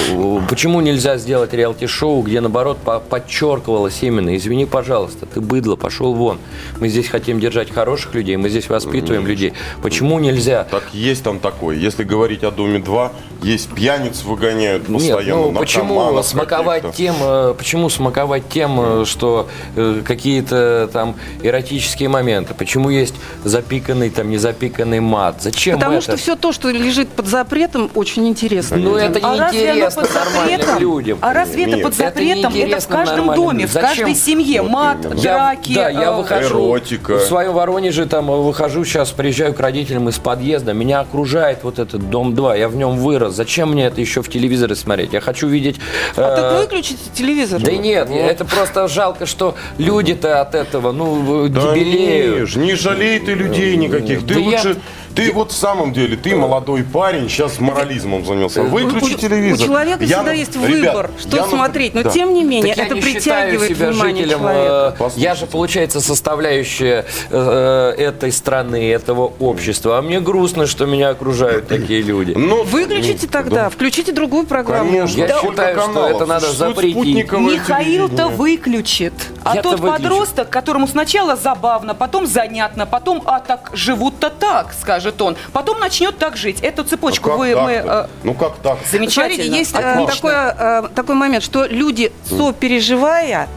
почему 0.49 0.81
нельзя 0.81 1.16
сделать 1.18 1.53
реалити-шоу, 1.53 2.23
где, 2.23 2.40
наоборот, 2.40 2.79
по- 2.79 3.01
подчеркивалось 3.01 4.03
именно, 4.03 4.37
извини, 4.37 4.66
пожалуйста, 4.66 5.27
ты 5.27 5.40
быдло, 5.40 5.77
пошел 5.77 6.14
вон. 6.14 6.38
Мы 6.79 6.88
здесь 6.88 7.09
хотим 7.09 7.40
держать 7.40 7.70
хороших 7.73 8.14
людей, 8.14 8.37
мы 8.37 8.49
здесь 8.49 8.68
воспитываем 8.68 9.27
людей. 9.27 9.53
Почему 9.83 10.18
нельзя? 10.18 10.64
Так 10.70 10.85
есть 10.92 11.23
там 11.23 11.38
такое. 11.38 11.77
Если 11.77 12.05
говорить 12.05 12.44
о 12.44 12.51
Доме 12.51 12.79
2, 12.79 13.12
есть 13.42 13.70
пьяниц 13.70 14.23
выгоняют 14.23 14.88
Нет, 14.88 14.99
постоянно, 15.14 15.51
ну 15.53 15.59
почему 15.59 15.94
наркоманов 15.94 16.27
смаковать 16.27 16.85
тем, 16.94 17.14
э, 17.20 17.55
почему 17.57 17.88
смаковать 17.88 18.49
тем, 18.49 18.81
э, 18.81 19.05
что 19.07 19.49
э, 19.77 20.03
какие-то 20.05 20.90
там 20.92 21.14
эротические 21.42 22.09
моменты? 22.09 22.55
Почему 22.55 22.90
есть 22.90 23.14
запиканный 23.44 24.11
там 24.11 24.31
незапиканный 24.31 25.01
мат? 25.01 25.37
Зачем 25.40 25.79
Потому 25.79 26.00
это? 26.05 26.13
что 26.13 26.23
все 26.23 26.37
то, 26.37 26.53
что 26.53 26.71
лежит 26.71 27.09
под 27.09 27.27
запретом, 27.27 27.91
очень 27.95 28.29
интересно. 28.29 28.77
Ну 28.77 28.97
это 28.97 29.19
А 29.23 29.37
неинтересно 29.53 30.03
нормальным 30.15 30.79
людям. 30.79 31.19
А 31.21 31.33
разве 31.33 31.65
это 31.65 31.79
под 31.79 31.95
запретом? 31.95 32.55
Это, 32.55 32.81
в 32.81 32.89
каждом 32.89 33.35
доме, 33.35 33.67
в 33.67 33.73
каждой 33.73 34.15
Зачем? 34.15 34.15
семье. 34.15 34.63
Вот 34.63 34.71
Мат, 34.71 35.01
драки. 35.01 35.75
да, 35.75 35.89
я 35.89 36.11
э, 36.11 36.17
выхожу 36.17 36.57
Эротика. 36.57 37.19
в 37.19 37.23
свое 37.23 37.51
Воронеже, 37.51 38.07
там 38.07 38.31
э, 38.31 38.37
выхожу 38.37 38.85
сейчас, 38.85 39.11
приезжаю 39.11 39.55
к 39.55 39.61
родителям 39.61 40.09
из 40.09 40.19
подъезда, 40.19 40.73
меня 40.73 41.01
окружает 41.01 41.63
вот 41.63 41.79
этот 41.79 42.09
дом 42.11 42.35
2, 42.35 42.57
я 42.57 42.69
в 42.69 42.77
нем 42.77 42.99
вырос. 42.99 43.35
Зачем 43.35 43.73
мне 43.73 43.87
это 43.87 44.01
еще 44.01 44.23
в 44.23 44.29
телевизоре 44.29 44.75
смотреть? 44.75 45.13
Я 45.13 45.21
хочу 45.21 45.47
видеть. 45.49 45.77
А 46.17 46.33
э, 46.33 46.37
так 46.37 46.61
выключите 46.63 47.01
телевизор. 47.15 47.61
Да 47.61 47.71
и 47.71 47.79
нет, 47.79 48.09
это 48.11 48.45
просто 48.45 48.89
жалко, 48.89 49.27
что 49.27 49.55
люди-то 49.79 50.41
от 50.41 50.55
этого, 50.55 50.93
ну, 50.93 51.49
Да 51.49 51.75
дебелеют. 51.75 52.57
не, 52.57 52.75
жалей 52.75 53.19
ты 53.21 53.35
людей 53.35 53.77
никаких. 53.77 54.21
Ты 54.27 54.35
Да 54.35 54.41
я- 54.41 54.47
лучше... 54.47 54.77
Ты 55.14 55.33
вот 55.33 55.53
в 55.53 55.57
самом 55.57 55.92
деле, 55.92 56.16
ты 56.16 56.35
молодой 56.35 56.85
парень, 56.85 57.29
сейчас 57.29 57.59
морализмом 57.59 58.25
занялся. 58.25 58.62
Выключи 58.62 59.14
У- 59.14 59.18
телевизор. 59.18 59.64
У 59.64 59.70
человека 59.70 60.05
Я, 60.05 60.16
всегда 60.18 60.33
есть 60.33 60.55
ребят, 60.57 60.68
выбор, 60.94 61.11
что 61.18 61.37
я, 61.37 61.44
смотреть. 61.46 61.94
Но 61.94 62.03
да. 62.03 62.11
тем 62.11 62.33
не 62.35 62.44
менее, 62.44 62.75
Так 62.75 62.79
я 62.79 62.87
это 62.87 62.94
не 62.94 63.01
притягивает 63.01 63.77
себя 63.77 63.90
внимание 63.90 64.25
жителем, 64.25 64.40
человека. 64.40 64.92
э, 64.94 64.99
Послушайте. 64.99 65.20
я 65.23 65.35
же, 65.35 65.46
получается, 65.46 66.01
составляющая 66.01 67.05
э, 67.31 67.94
этой 67.99 68.33
страны, 68.33 68.90
этого 68.90 69.33
общества. 69.40 69.99
А 69.99 70.03
мне 70.03 70.20
грустно, 70.20 70.66
что 70.66 70.87
меня 70.87 71.11
окружают 71.11 71.68
такие 71.68 72.03
люди. 72.03 72.33
Ну, 72.37 72.62
Выключите 72.64 73.27
ну, 73.27 73.33
тогда, 73.33 73.64
да. 73.64 73.70
включите 73.70 74.12
другую 74.12 74.46
программу. 74.46 74.90
Конечно. 74.90 75.18
Я 75.20 75.29
Сколько 75.38 75.49
считаю, 75.51 75.77
что 75.79 75.87
каналов? 75.88 76.11
это 76.16 76.27
надо 76.27 76.53
запретить. 76.53 77.33
Михаил-то 77.33 78.29
выключит. 78.29 79.12
А 79.42 79.55
Я-то 79.57 79.70
тот 79.70 79.81
выключу. 79.81 80.03
подросток, 80.03 80.51
которому 80.51 80.87
сначала 80.87 81.37
забавно, 81.37 81.94
потом 81.94 82.27
занятно, 82.27 82.87
потом 82.87 83.23
а 83.27 83.40
так 83.40 83.70
живут-то 83.73 84.31
так, 84.31 84.73
скажет 85.01 85.23
он. 85.23 85.37
Потом 85.53 85.81
начнет 85.81 86.17
так 86.19 86.37
жить. 86.37 86.61
Эту 86.61 86.85
цепочку 86.85 87.31
как 87.31 87.39
вы, 87.39 87.57
мы... 87.57 87.71
э, 87.73 88.07
Ну 88.23 88.35
как 88.35 88.57
так? 88.63 88.79
Замечательно. 88.91 89.35
Смотрите, 89.35 89.59
есть 89.59 89.75
э, 89.75 90.07
такой, 90.07 90.33
э, 90.35 90.89
такой 90.95 91.15
момент, 91.15 91.43
что 91.43 91.65
люди, 91.67 92.13
сопереживая, 92.29 93.49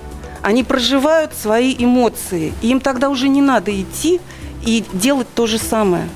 они 0.41 0.63
проживают 0.63 1.31
свои 1.33 1.75
эмоции. 1.77 2.53
И 2.61 2.69
им 2.69 2.79
тогда 2.79 3.09
уже 3.09 3.27
не 3.27 3.41
надо 3.41 3.71
идти 3.79 4.19
и 4.65 4.83
делать 4.93 5.27
то 5.35 5.47
же 5.47 5.57
самое. 5.57 6.07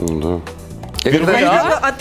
Ну, 0.00 0.20
Да. 0.20 0.40
Впервые, 1.10 1.36
Они 1.36 1.46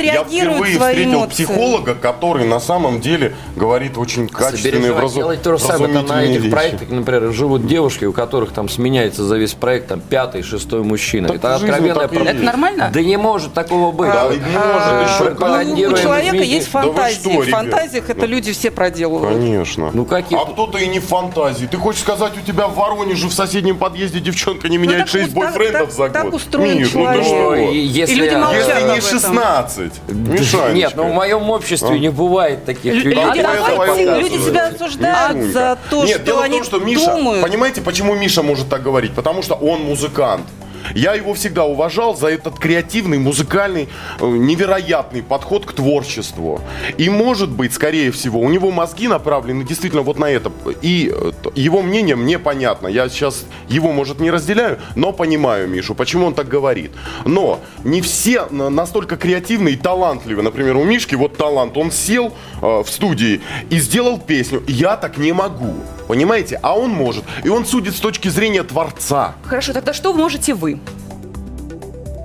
я, 0.05 0.23
впервые 0.23 0.75
свои 0.77 0.93
встретил 0.93 1.13
эмоции. 1.19 1.45
психолога, 1.45 1.95
который 1.95 2.45
на 2.45 2.59
самом 2.59 3.01
деле 3.01 3.33
говорит 3.55 3.97
очень 3.97 4.27
качественные 4.27 4.73
Сопереживать, 4.73 4.97
вразу- 4.97 5.15
делать 5.15 5.41
то 5.41 5.51
же 5.57 5.63
самое 5.63 5.93
там, 5.93 6.05
на 6.07 6.23
этих 6.23 6.41
вещи. 6.41 6.51
проектах, 6.51 6.89
например, 6.89 7.31
живут 7.31 7.67
девушки, 7.67 8.05
у 8.05 8.13
которых 8.13 8.51
там 8.51 8.69
сменяется 8.69 9.23
за 9.23 9.37
весь 9.37 9.53
проект 9.53 9.87
там 9.87 10.01
пятый, 10.01 10.41
шестой 10.43 10.83
мужчина. 10.83 11.27
Так 11.27 11.37
это 11.37 11.55
откровенная 11.55 11.93
проблема. 12.07 12.29
Это 12.29 12.43
нормально? 12.43 12.91
Да 12.93 13.01
не 13.01 13.17
может 13.17 13.53
такого 13.53 13.91
быть. 13.91 14.09
Да, 14.09 14.25
и 14.33 14.37
может 14.39 15.09
еще 15.09 15.85
Ну, 15.85 15.93
у 15.93 15.97
человека 15.97 16.37
есть 16.37 16.71
Да 16.71 16.81
вы 16.81 16.85
фантазии. 16.93 17.19
что, 17.19 17.29
В 17.29 17.45
ребят? 17.45 17.59
фантазиях 17.59 18.09
это 18.09 18.25
люди 18.25 18.51
все 18.53 18.71
проделывают. 18.71 19.37
Конечно. 19.37 19.91
Ну, 19.93 20.05
какие- 20.05 20.39
А 20.41 20.45
кто-то 20.45 20.77
и 20.77 20.87
не 20.87 20.99
в 20.99 21.05
фантазии. 21.05 21.65
Ты 21.65 21.77
хочешь 21.77 22.01
сказать, 22.01 22.33
у 22.37 22.41
тебя 22.45 22.67
в 22.67 22.75
Воронеже 22.75 23.27
в 23.27 23.33
соседнем 23.33 23.77
подъезде 23.77 24.19
девчонка 24.19 24.69
не 24.69 24.77
Ну, 24.77 24.83
меняет 24.83 25.01
так 25.01 25.09
6 25.09 25.33
вот 25.33 25.45
так- 25.45 25.53
бойфрендов 25.55 25.87
так- 25.89 25.91
за 25.97 26.03
год? 26.03 26.13
так 26.13 26.33
устроен 26.33 26.77
Миш, 26.79 26.93
ну 26.93 26.99
ты 27.05 27.23
человек. 27.23 27.25
что? 27.25 27.55
И 27.55 27.77
если, 27.77 28.13
И 28.13 28.17
люди 28.17 28.35
молчат. 28.35 28.67
Если 28.67 28.94
не 29.01 29.07
этом. 29.07 29.19
16. 29.19 29.91
Мишанечка. 30.09 30.71
Нет, 30.73 30.93
ну 30.95 31.09
в 31.09 31.13
моем 31.13 31.49
обществе 31.49 31.89
А? 31.95 31.97
не 31.97 32.09
бывает 32.09 32.65
таких 32.65 32.93
Лю- 32.93 32.99
людей. 33.03 33.23
Люди, 33.25 33.39
А 33.39 33.69
давайте, 33.69 34.19
люди 34.19 34.37
себя 34.43 34.67
осуждают 34.67 35.51
за 35.53 35.77
то, 35.89 36.03
Нет, 36.05 36.15
что 36.17 36.25
дело 36.25 36.43
они 36.43 36.61
в 36.61 36.67
том, 36.69 36.79
что 36.81 36.85
Миша, 36.85 37.15
думают. 37.15 37.43
понимаете, 37.43 37.81
почему 37.81 38.15
Миша 38.15 38.41
может 38.43 38.69
так 38.69 38.83
говорить? 38.83 39.13
Потому 39.13 39.41
что 39.43 39.55
он 39.55 39.81
музыкант. 39.83 40.45
Я 40.93 41.13
его 41.13 41.33
всегда 41.33 41.65
уважал 41.65 42.15
за 42.15 42.27
этот 42.27 42.59
креативный, 42.59 43.17
музыкальный, 43.17 43.89
э, 44.19 44.25
невероятный 44.25 45.23
подход 45.23 45.65
к 45.65 45.73
творчеству. 45.73 46.61
И, 46.97 47.09
может 47.09 47.49
быть, 47.49 47.73
скорее 47.73 48.11
всего, 48.11 48.39
у 48.39 48.49
него 48.49 48.71
мозги 48.71 49.07
направлены 49.07 49.63
действительно 49.63 50.01
вот 50.03 50.19
на 50.19 50.29
это. 50.29 50.51
И 50.81 51.11
э, 51.13 51.31
его 51.55 51.81
мнение 51.81 52.15
мне 52.15 52.39
понятно. 52.39 52.87
Я 52.87 53.09
сейчас 53.09 53.45
его, 53.67 53.91
может, 53.91 54.19
не 54.19 54.31
разделяю, 54.31 54.79
но 54.95 55.11
понимаю 55.11 55.67
Мишу, 55.67 55.95
почему 55.95 56.27
он 56.27 56.33
так 56.33 56.47
говорит. 56.47 56.91
Но 57.25 57.59
не 57.83 58.01
все 58.01 58.45
на- 58.49 58.69
настолько 58.69 59.17
креативны 59.17 59.69
и 59.69 59.75
талантливы. 59.75 60.41
Например, 60.43 60.77
у 60.77 60.83
Мишки 60.83 61.15
вот 61.15 61.37
талант. 61.37 61.77
Он 61.77 61.91
сел 61.91 62.33
э, 62.61 62.83
в 62.83 62.87
студии 62.89 63.41
и 63.69 63.79
сделал 63.79 64.19
песню. 64.19 64.63
Я 64.67 64.97
так 64.97 65.17
не 65.17 65.31
могу. 65.33 65.75
Понимаете? 66.07 66.59
А 66.61 66.77
он 66.77 66.91
может. 66.91 67.23
И 67.43 67.49
он 67.49 67.65
судит 67.65 67.95
с 67.95 67.99
точки 67.99 68.27
зрения 68.29 68.63
творца. 68.63 69.35
Хорошо, 69.45 69.73
тогда 69.73 69.93
что 69.93 70.13
можете 70.13 70.53
вы? 70.53 70.79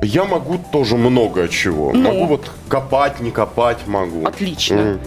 Я 0.03 0.25
могу 0.25 0.59
тоже 0.73 0.97
много 0.97 1.49
чего. 1.49 1.93
Ну? 1.93 2.01
Могу 2.13 2.27
вот 2.27 2.51
копать, 2.69 3.21
не 3.21 3.31
копать 3.31 3.87
могу. 3.87 4.27
Отлично. 4.27 4.77
Мгм. 4.77 5.01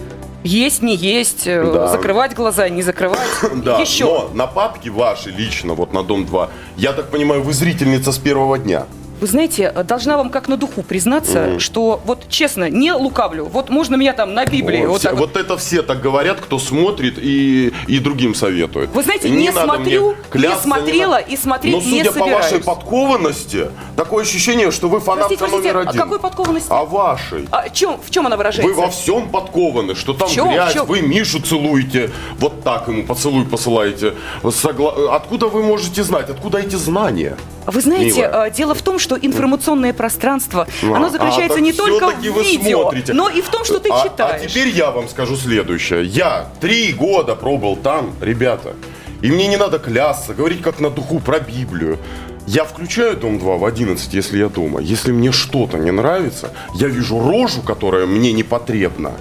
Есть, 0.44 0.82
не 0.82 0.94
есть, 0.94 1.46
э, 1.46 1.64
Да. 1.72 1.88
закрывать 1.88 2.34
глаза, 2.34 2.68
не 2.68 2.82
закрывать. 2.82 3.18
Да, 3.64 3.80
Еще. 3.80 4.04
но 4.04 4.30
на 4.34 4.46
папке 4.46 4.90
ваши 4.90 5.30
лично, 5.30 5.72
вот 5.74 5.92
на 5.94 6.02
Дом 6.02 6.26
2, 6.26 6.50
я 6.76 6.92
так 6.92 7.10
понимаю, 7.10 7.42
вы 7.42 7.52
зрительница 7.54 8.12
с 8.12 8.18
первого 8.18 8.58
дня. 8.58 8.86
Вы 9.24 9.28
знаете, 9.28 9.72
э, 9.74 9.84
должна 9.84 10.18
вам 10.18 10.28
как 10.28 10.48
на 10.48 10.58
духу 10.58 10.82
признаться, 10.82 11.58
что 11.58 11.98
вот 12.04 12.28
честно, 12.28 12.68
не 12.68 12.92
лукавлю. 12.92 13.46
Вот 13.46 13.70
можно 13.70 13.94
меня 13.96 14.12
там 14.12 14.34
на 14.34 14.44
Библии 14.44 14.80
Вот, 14.80 14.88
вот 14.88 14.98
все- 15.00 15.10
вот. 15.12 15.18
вот 15.34 15.36
это 15.38 15.56
все 15.56 15.80
так 15.82 16.02
говорят, 16.02 16.42
кто 16.42 16.58
смотрит 16.58 17.14
и, 17.18 17.72
и 17.86 17.98
другим 18.00 18.34
советует. 18.34 18.90
Вы 18.90 19.02
знаете, 19.02 19.30
Не 19.30 19.44
не 19.46 19.50
смотрю, 19.52 20.14
клясться, 20.28 20.68
не 20.68 20.74
смотрела 20.74 21.12
надо. 21.14 21.24
и 21.30 21.36
смотреть 21.38 21.72
Но 21.74 21.80
не 21.80 22.04
судя 22.04 22.12
по 22.12 22.26
вашей 22.26 22.42
собираюсь. 22.42 22.64
подкованности, 22.66 23.70
такое 23.96 24.24
ощущение, 24.24 24.70
что 24.70 24.90
вы 24.90 25.00
фанатка 25.00 25.28
Простите, 25.28 25.50
простите, 25.50 25.72
номер 25.72 25.86
а 25.86 25.90
один. 25.90 26.02
какой 26.02 26.20
подкованности? 26.20 26.68
А 26.70 26.84
вашей. 26.84 27.48
А 27.50 27.70
чем, 27.70 27.98
в 28.06 28.10
чем 28.10 28.26
она 28.26 28.36
выражается? 28.36 28.74
Вы 28.74 28.78
во 28.78 28.90
всем 28.90 29.30
подкованы, 29.30 29.94
что 29.94 30.12
там 30.12 30.28
В 30.28 30.32
чем? 30.32 30.50
грязь, 30.50 30.72
В 30.72 30.74
чем? 30.74 30.84
вы 30.86 31.00
Мишу 31.00 31.40
целуете, 31.40 32.10
вот 32.38 32.62
так 32.62 32.88
ему 32.88 33.04
поцелуй 33.04 33.46
посылаете. 33.46 34.12
Согла- 34.42 35.14
Откуда 35.16 35.46
вы 35.46 35.62
можете 35.62 36.02
знать, 36.02 36.28
откуда 36.28 36.58
эти 36.58 36.76
знания? 36.76 37.38
Вы 37.66 37.80
знаете, 37.80 38.22
Милая. 38.22 38.46
э, 38.48 38.50
дело 38.50 38.74
в 38.74 38.82
том, 38.82 38.98
что 38.98 39.16
информационное 39.16 39.92
пространство, 39.92 40.66
А, 40.82 40.86
оно 40.86 41.06
а, 41.06 41.10
заключается 41.10 41.56
так 41.56 41.62
не 41.64 41.72
только 41.72 42.10
в 42.10 42.20
видео, 42.22 42.82
смотрите. 42.82 43.12
но 43.12 43.28
и 43.28 43.40
в 43.40 43.48
том, 43.48 43.64
что 43.64 43.78
ты 43.80 43.90
а, 43.90 44.02
читаешь. 44.02 44.42
А 44.44 44.46
теперь 44.46 44.68
я 44.68 44.90
вам 44.90 45.08
скажу 45.08 45.36
следующее. 45.36 46.04
Я 46.04 46.48
три 46.60 46.92
года 46.92 47.34
пробыл 47.34 47.76
там, 47.76 48.12
ребята, 48.20 48.74
и 49.22 49.30
мне 49.30 49.46
не 49.46 49.56
надо 49.56 49.78
клясться, 49.78 50.34
говорить 50.34 50.62
как 50.62 50.80
на 50.80 50.90
духу 50.90 51.20
про 51.20 51.40
Библию. 51.40 51.98
Я 52.46 52.64
включаю 52.64 53.16
Дом 53.16 53.38
2 53.38 53.56
в 53.56 53.64
11, 53.64 54.12
если 54.12 54.38
я 54.38 54.48
дома. 54.48 54.80
Если 54.80 55.12
мне 55.12 55.32
что-то 55.32 55.78
не 55.78 55.90
нравится, 55.90 56.50
я 56.74 56.88
вижу 56.88 57.18
рожу, 57.18 57.62
которая 57.62 58.04
мне 58.04 58.32
не 58.32 58.42
потребна. 58.42 59.12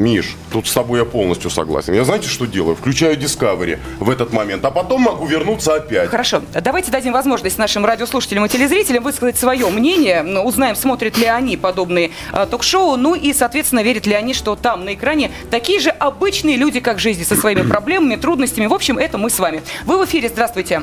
Миш, 0.00 0.34
тут 0.50 0.66
с 0.66 0.72
тобой 0.72 1.00
я 1.00 1.04
полностью 1.04 1.50
согласен. 1.50 1.92
Я 1.92 2.04
знаете, 2.04 2.26
что 2.26 2.46
делаю? 2.46 2.74
Включаю 2.74 3.18
Discovery 3.18 3.78
в 3.98 4.08
этот 4.08 4.32
момент, 4.32 4.64
а 4.64 4.70
потом 4.70 5.02
могу 5.02 5.26
вернуться 5.26 5.74
опять. 5.74 6.08
Хорошо, 6.08 6.40
давайте 6.58 6.90
дадим 6.90 7.12
возможность 7.12 7.58
нашим 7.58 7.84
радиослушателям 7.84 8.46
и 8.46 8.48
телезрителям 8.48 9.04
высказать 9.04 9.36
свое 9.38 9.68
мнение. 9.68 10.22
Ну, 10.22 10.42
Узнаем, 10.42 10.74
смотрят 10.74 11.18
ли 11.18 11.26
они 11.26 11.58
подобные 11.58 12.12
а, 12.32 12.46
ток-шоу, 12.46 12.96
ну 12.96 13.14
и, 13.14 13.34
соответственно, 13.34 13.82
верят 13.82 14.06
ли 14.06 14.14
они, 14.14 14.32
что 14.32 14.56
там 14.56 14.86
на 14.86 14.94
экране 14.94 15.32
такие 15.50 15.78
же 15.80 15.90
обычные 15.90 16.56
люди, 16.56 16.80
как 16.80 16.96
в 16.96 17.00
жизни, 17.00 17.24
со 17.24 17.36
своими 17.36 17.60
проблемами, 17.68 18.16
трудностями. 18.16 18.68
В 18.68 18.72
общем, 18.72 18.96
это 18.96 19.18
мы 19.18 19.28
с 19.28 19.38
вами. 19.38 19.62
Вы 19.84 19.98
в 19.98 20.06
эфире, 20.06 20.30
здравствуйте. 20.30 20.80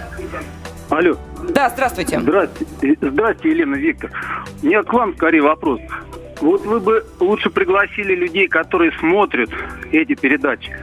Алло. 0.90 1.18
Да, 1.50 1.70
здравствуйте. 1.70 2.20
Здравствуйте, 2.20 2.96
здравствуйте, 3.02 3.50
Елена 3.50 3.76
Виктор. 3.76 4.12
У 4.62 4.66
меня 4.68 4.84
к 4.84 4.94
вам 4.94 5.16
скорее 5.16 5.42
вопрос. 5.42 5.80
Вот 6.42 6.66
вы 6.66 6.80
бы 6.80 7.06
лучше 7.20 7.50
пригласили 7.50 8.16
людей, 8.16 8.48
которые 8.48 8.92
смотрят 9.00 9.50
эти 9.92 10.16
передачи. 10.16 10.76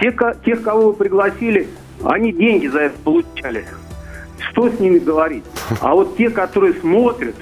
Те, 0.00 0.14
тех, 0.44 0.62
кого 0.62 0.88
вы 0.88 0.92
пригласили, 0.94 1.68
они 2.04 2.32
деньги 2.32 2.66
за 2.66 2.80
это 2.80 2.98
получали. 3.00 3.64
Что 4.50 4.68
с 4.70 4.80
ними 4.80 4.98
говорить? 4.98 5.44
А 5.80 5.94
вот 5.94 6.16
те, 6.16 6.30
которые 6.30 6.74
смотрят, 6.74 7.34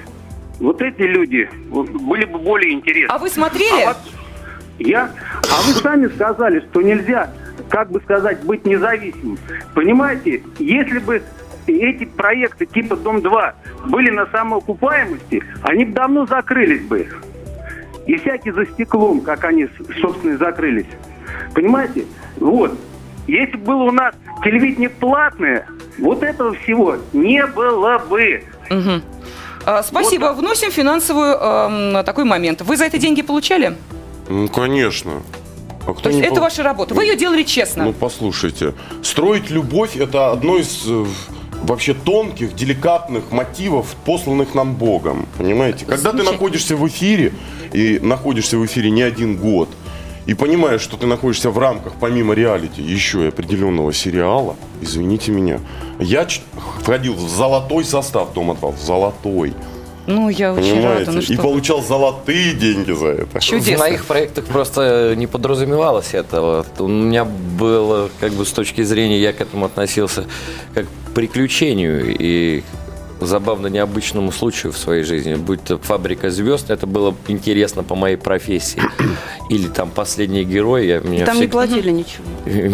вот 0.59 0.81
эти 0.81 1.01
люди 1.03 1.49
вот, 1.69 1.89
были 1.89 2.25
бы 2.25 2.39
более 2.39 2.73
интересны. 2.73 3.13
А 3.13 3.17
вы 3.17 3.29
смотрели? 3.29 3.83
А 3.83 3.87
вот 3.87 3.97
я? 4.79 5.11
А 5.43 5.61
вы 5.67 5.73
сами 5.81 6.07
сказали, 6.07 6.59
что 6.69 6.81
нельзя, 6.81 7.31
как 7.69 7.91
бы 7.91 8.01
сказать, 8.01 8.43
быть 8.43 8.65
независимым. 8.65 9.37
Понимаете, 9.73 10.43
если 10.59 10.99
бы 10.99 11.21
эти 11.67 12.05
проекты 12.05 12.65
типа 12.65 12.95
Дом-2 12.97 13.53
были 13.87 14.09
на 14.09 14.25
самоокупаемости, 14.27 15.43
они 15.61 15.85
бы 15.85 15.93
давно 15.93 16.25
закрылись 16.25 16.81
бы. 16.83 17.07
И 18.09 18.17
всякие 18.17 18.55
за 18.55 18.65
стеклом, 18.65 19.21
как 19.21 19.43
они, 19.43 19.67
собственно, 20.01 20.33
и 20.33 20.37
закрылись. 20.37 20.87
Понимаете? 21.53 22.05
Вот. 22.37 22.71
Если 23.27 23.55
бы 23.55 23.65
было 23.65 23.83
у 23.83 23.91
нас 23.91 24.15
телевидение 24.43 24.89
платное, 24.89 25.67
вот 25.99 26.23
этого 26.23 26.55
всего 26.55 26.95
не 27.13 27.45
было 27.45 27.99
бы. 27.99 28.43
Мгм. 28.71 29.03
А, 29.63 29.83
Спасибо. 29.83 30.33
Вносим 30.33 30.71
финансовую 30.71 31.35
эм, 31.35 32.03
такой 32.03 32.23
момент. 32.23 32.61
Вы 32.63 32.77
за 32.77 32.85
это 32.85 32.97
деньги 32.97 33.21
получали? 33.21 33.75
Ну, 34.27 34.47
конечно. 34.47 35.21
А 35.85 35.93
кто 35.93 36.01
То 36.01 36.09
есть 36.09 36.21
это 36.21 36.31
пол- 36.31 36.39
ваша 36.45 36.63
работа. 36.63 36.95
Вы 36.95 37.03
ее 37.03 37.15
делали 37.15 37.43
честно. 37.43 37.83
Ну, 37.83 37.93
послушайте, 37.93 38.73
строить 39.03 39.51
любовь– 39.51 39.95
это 39.97 40.31
одно 40.31 40.57
из 40.57 40.83
э, 40.89 41.05
вообще 41.63 41.93
тонких, 41.93 42.55
деликатных 42.55 43.31
мотивов, 43.31 43.95
посланных 44.05 44.55
нам 44.55 44.75
Богом. 44.75 45.27
Понимаете? 45.37 45.85
Когда 45.85 46.11
ты 46.11 46.23
находишься 46.23 46.75
в 46.75 46.87
эфире, 46.87 47.33
и 47.73 47.99
находишься 48.01 48.57
в 48.57 48.65
эфире 48.65 48.89
не 48.91 49.01
один 49.01 49.37
год, 49.37 49.69
и 50.25 50.33
понимаешь, 50.35 50.81
что 50.81 50.95
ты 50.97 51.07
находишься 51.07 51.49
в 51.49 51.57
рамках, 51.57 51.93
помимо 51.99 52.33
реалити, 52.35 52.81
еще 52.81 53.25
и 53.25 53.27
определенного 53.29 53.91
сериала, 53.93 54.55
извините 54.81 55.31
меня, 55.31 55.59
я 55.99 56.27
входил 56.81 57.15
в 57.15 57.27
золотой 57.29 57.83
состав 57.83 58.33
Дома-2, 58.33 58.75
в 58.75 58.79
золотой, 58.79 59.53
Ну, 60.05 60.29
я 60.29 60.53
очень 60.53 60.75
понимаете? 60.75 61.05
рада. 61.05 61.11
Ну, 61.11 61.33
и 61.33 61.35
получал 61.37 61.81
золотые 61.83 62.53
деньги 62.53 62.91
за 62.91 63.07
это. 63.07 63.39
Чудесно. 63.39 63.75
В 63.75 63.79
моих 63.79 64.05
проектах 64.05 64.45
просто 64.45 65.13
не 65.15 65.27
подразумевалось 65.27 66.13
этого. 66.13 66.65
У 66.79 66.87
меня 66.87 67.25
было, 67.25 68.09
как 68.19 68.31
бы 68.33 68.45
с 68.45 68.51
точки 68.51 68.81
зрения, 68.83 69.19
я 69.19 69.33
к 69.33 69.41
этому 69.41 69.65
относился 69.65 70.25
как 70.73 70.85
к 70.85 70.98
приключению. 71.13 72.15
И 72.17 72.63
забавно 73.19 73.67
необычному 73.67 74.31
случаю 74.31 74.71
в 74.73 74.77
своей 74.77 75.03
жизни. 75.03 75.35
Будь 75.35 75.63
то 75.63 75.77
«Фабрика 75.77 76.29
звезд», 76.29 76.69
это 76.69 76.87
было 76.87 77.13
интересно 77.27 77.83
по 77.83 77.95
моей 77.95 78.15
профессии. 78.17 78.81
Или 79.49 79.67
там 79.67 79.89
«Последний 79.89 80.43
герой». 80.43 80.87
Я, 80.87 80.99
меня 80.99 81.25
Там 81.25 81.35
не 81.35 81.41
всегда- 81.43 81.51
платили 81.51 81.89
ничего. 81.91 82.23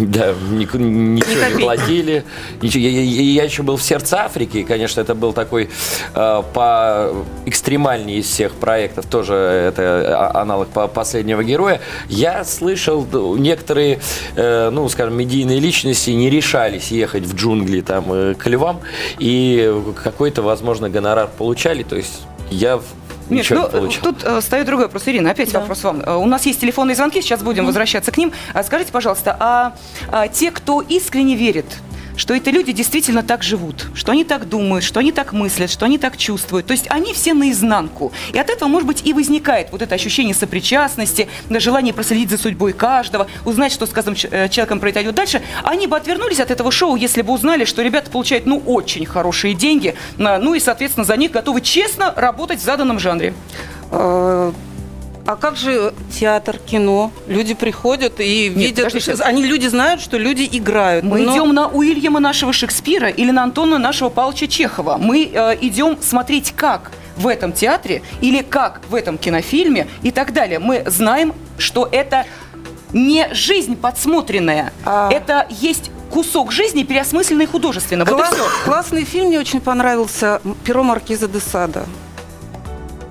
Да, 0.05 0.34
ни- 0.51 0.60
ничего 0.63 0.77
не 0.79 1.21
копейки. 1.21 1.62
платили. 1.62 2.23
Ничего. 2.62 2.84
Я, 2.84 2.89
я- 2.89 3.21
я 3.21 3.43
еще 3.43 3.63
был 3.63 3.77
в 3.77 3.81
сердце 3.84 4.17
Африки, 4.23 4.58
и, 4.58 4.63
конечно, 4.63 5.01
это 5.01 5.15
был 5.15 5.34
такой 5.34 5.69
э, 6.13 6.43
по 6.53 7.12
экстремальнее 7.45 8.19
из 8.19 8.25
всех 8.27 8.53
проектов, 8.53 9.05
тоже 9.05 9.34
это 9.34 10.31
а- 10.34 10.41
аналог 10.41 10.67
по 10.69 10.88
последнего 10.88 11.43
героя. 11.43 11.81
Я 12.10 12.43
слышал, 12.43 13.03
д- 13.03 13.17
некоторые, 13.39 13.99
э, 14.36 14.69
ну, 14.71 14.88
скажем, 14.89 15.15
медийные 15.17 15.60
личности 15.60 16.12
не 16.12 16.29
решались 16.29 16.91
ехать 16.91 17.23
в 17.23 17.36
джунгли 17.36 17.81
там 17.81 18.05
э, 18.12 18.34
к 18.36 18.45
львам, 18.47 18.81
и 19.19 19.73
какой-то, 20.03 20.35
возможно, 20.41 20.89
гонорар 20.89 21.28
получали, 21.38 21.84
то 21.84 21.95
есть 21.95 22.21
я 22.50 22.78
в- 22.78 22.84
Миш, 23.30 23.50
ничего 23.50 23.62
ну, 23.62 23.65
не 23.65 23.71
получал. 23.71 24.04
тут 24.04 24.24
э, 24.24 24.39
встает 24.39 24.65
другой 24.67 24.86
вопрос. 24.86 25.04
Ирина, 25.08 25.32
опять 25.32 25.52
Да. 25.52 25.60
вопрос 25.62 25.84
вам. 25.84 26.02
Э, 26.02 26.15
У 26.15 26.26
нас 26.26 26.45
есть 26.45 26.62
телефонные 26.62 26.95
звонки, 26.95 27.21
сейчас 27.21 27.41
будем 27.41 27.65
возвращаться 27.65 28.12
к 28.12 28.17
ним. 28.17 28.32
А 28.54 28.63
Скажите, 28.63 28.91
пожалуйста, 28.91 29.36
а, 29.39 29.74
а 30.12 30.28
те, 30.28 30.52
кто 30.52 30.82
искренне 30.82 31.36
верит, 31.36 31.65
что 32.15 32.34
это 32.34 32.51
люди 32.51 32.71
действительно 32.71 33.23
так 33.23 33.43
живут, 33.43 33.88
что 33.93 34.12
они 34.12 34.23
так 34.23 34.47
думают, 34.47 34.84
что 34.84 34.99
они 34.99 35.12
так 35.12 35.34
мыслят, 35.34 35.69
что 35.69 35.86
они 35.86 35.97
так 35.97 36.17
чувствуют. 36.17 36.65
То 36.65 36.71
есть 36.71 36.88
они 36.89 37.13
все 37.13 37.34
наизнанку. 37.34 38.12
И 38.34 38.39
от 38.39 38.49
этого, 38.49 38.69
может 38.69 38.88
быть, 38.88 39.06
и 39.06 39.13
возникает 39.13 39.69
вот 39.71 39.82
это 39.82 39.95
ощущение 39.95 40.34
сопричастности, 40.34 41.28
желание 41.49 41.93
проследить 41.93 42.30
за 42.30 42.38
судьбой 42.38 42.73
каждого, 42.73 43.28
узнать, 43.45 43.71
что 43.71 43.86
с 43.86 43.89
каждым 43.89 44.15
э, 44.15 44.49
человеком 44.49 44.80
произойдет 44.80 45.15
дальше. 45.15 45.41
Они 45.63 45.88
бы 45.88 45.97
отвернулись 45.97 46.39
от 46.39 46.51
этого 46.51 46.71
шоу, 46.71 46.95
если 46.95 47.21
бы 47.21 47.34
узнали, 47.34 47.65
что 47.65 47.82
ребята 47.82 48.12
получают, 48.12 48.45
ну, 48.45 48.62
очень 48.65 49.06
хорошие 49.06 49.54
деньги, 49.54 49.95
ну 50.17 50.54
и, 50.54 50.60
соответственно, 50.60 51.06
за 51.06 51.17
них 51.17 51.32
готовы 51.32 51.62
честно 51.62 52.13
работать 52.15 52.60
в 52.60 52.63
заданном 52.63 52.99
жанре. 52.99 53.34
А 55.26 55.36
как 55.36 55.56
же 55.58 55.94
театр, 56.14 56.60
кино? 56.60 57.12
Люди 57.28 57.56
приходят 57.56 58.20
и 58.20 58.50
видят, 58.50 58.86
подождите. 58.86 59.24
они 59.24 59.44
люди 59.44 59.66
знают, 59.68 60.00
что 60.02 60.18
люди 60.18 60.48
играют. 60.52 61.04
Мы 61.04 61.22
Но- 61.22 61.34
идем 61.34 61.54
на 61.54 61.68
Уильяма 61.68 62.20
нашего 62.20 62.54
Шекспира 62.54 63.10
или 63.10 63.32
на 63.32 63.44
Антона 63.44 63.80
нашего 63.80 64.10
Павловича 64.10 64.48
Чехова. 64.48 64.98
Мы 65.00 65.30
э, 65.34 65.58
идем 65.62 65.98
смотреть, 66.02 66.54
как 66.56 66.92
в 67.18 67.28
этом 67.28 67.54
театре 67.54 68.04
или 68.22 68.42
как 68.44 68.82
в 68.90 68.94
этом 68.94 69.18
кинофильме 69.18 69.88
и 70.04 70.12
так 70.12 70.32
далее. 70.32 70.60
Мы 70.60 70.84
знаем, 70.86 71.34
что 71.58 71.90
это 71.92 72.26
не 72.94 73.28
жизнь 73.34 73.76
подсмотренная, 73.76 74.72
А. 74.86 75.10
это 75.12 75.48
есть 75.50 75.90
кусок 76.12 76.52
жизни, 76.52 76.84
переосмысленный 76.84 77.46
художественно. 77.48 78.06
Вот 78.06 78.14
и 78.14 78.18
Класс- 78.18 78.34
все. 78.36 78.44
Классный 78.64 79.04
фильм, 79.06 79.28
мне 79.28 79.40
очень 79.40 79.60
понравился 79.60 80.40
«Перо 80.64 80.84
Маркиза 80.84 81.28
де 81.28 81.40
Сада». 81.40 81.86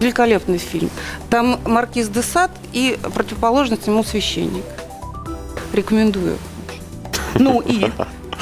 Великолепный 0.04 0.58
фильм. 0.58 0.90
Там 1.30 1.58
Маркиз 1.64 2.08
де 2.08 2.22
Сад 2.22 2.50
и 2.74 2.98
противоположность 3.14 3.86
ему 3.86 4.04
священник. 4.04 4.64
Рекомендую. 5.72 6.36
Ну 7.38 7.62
и 7.62 7.90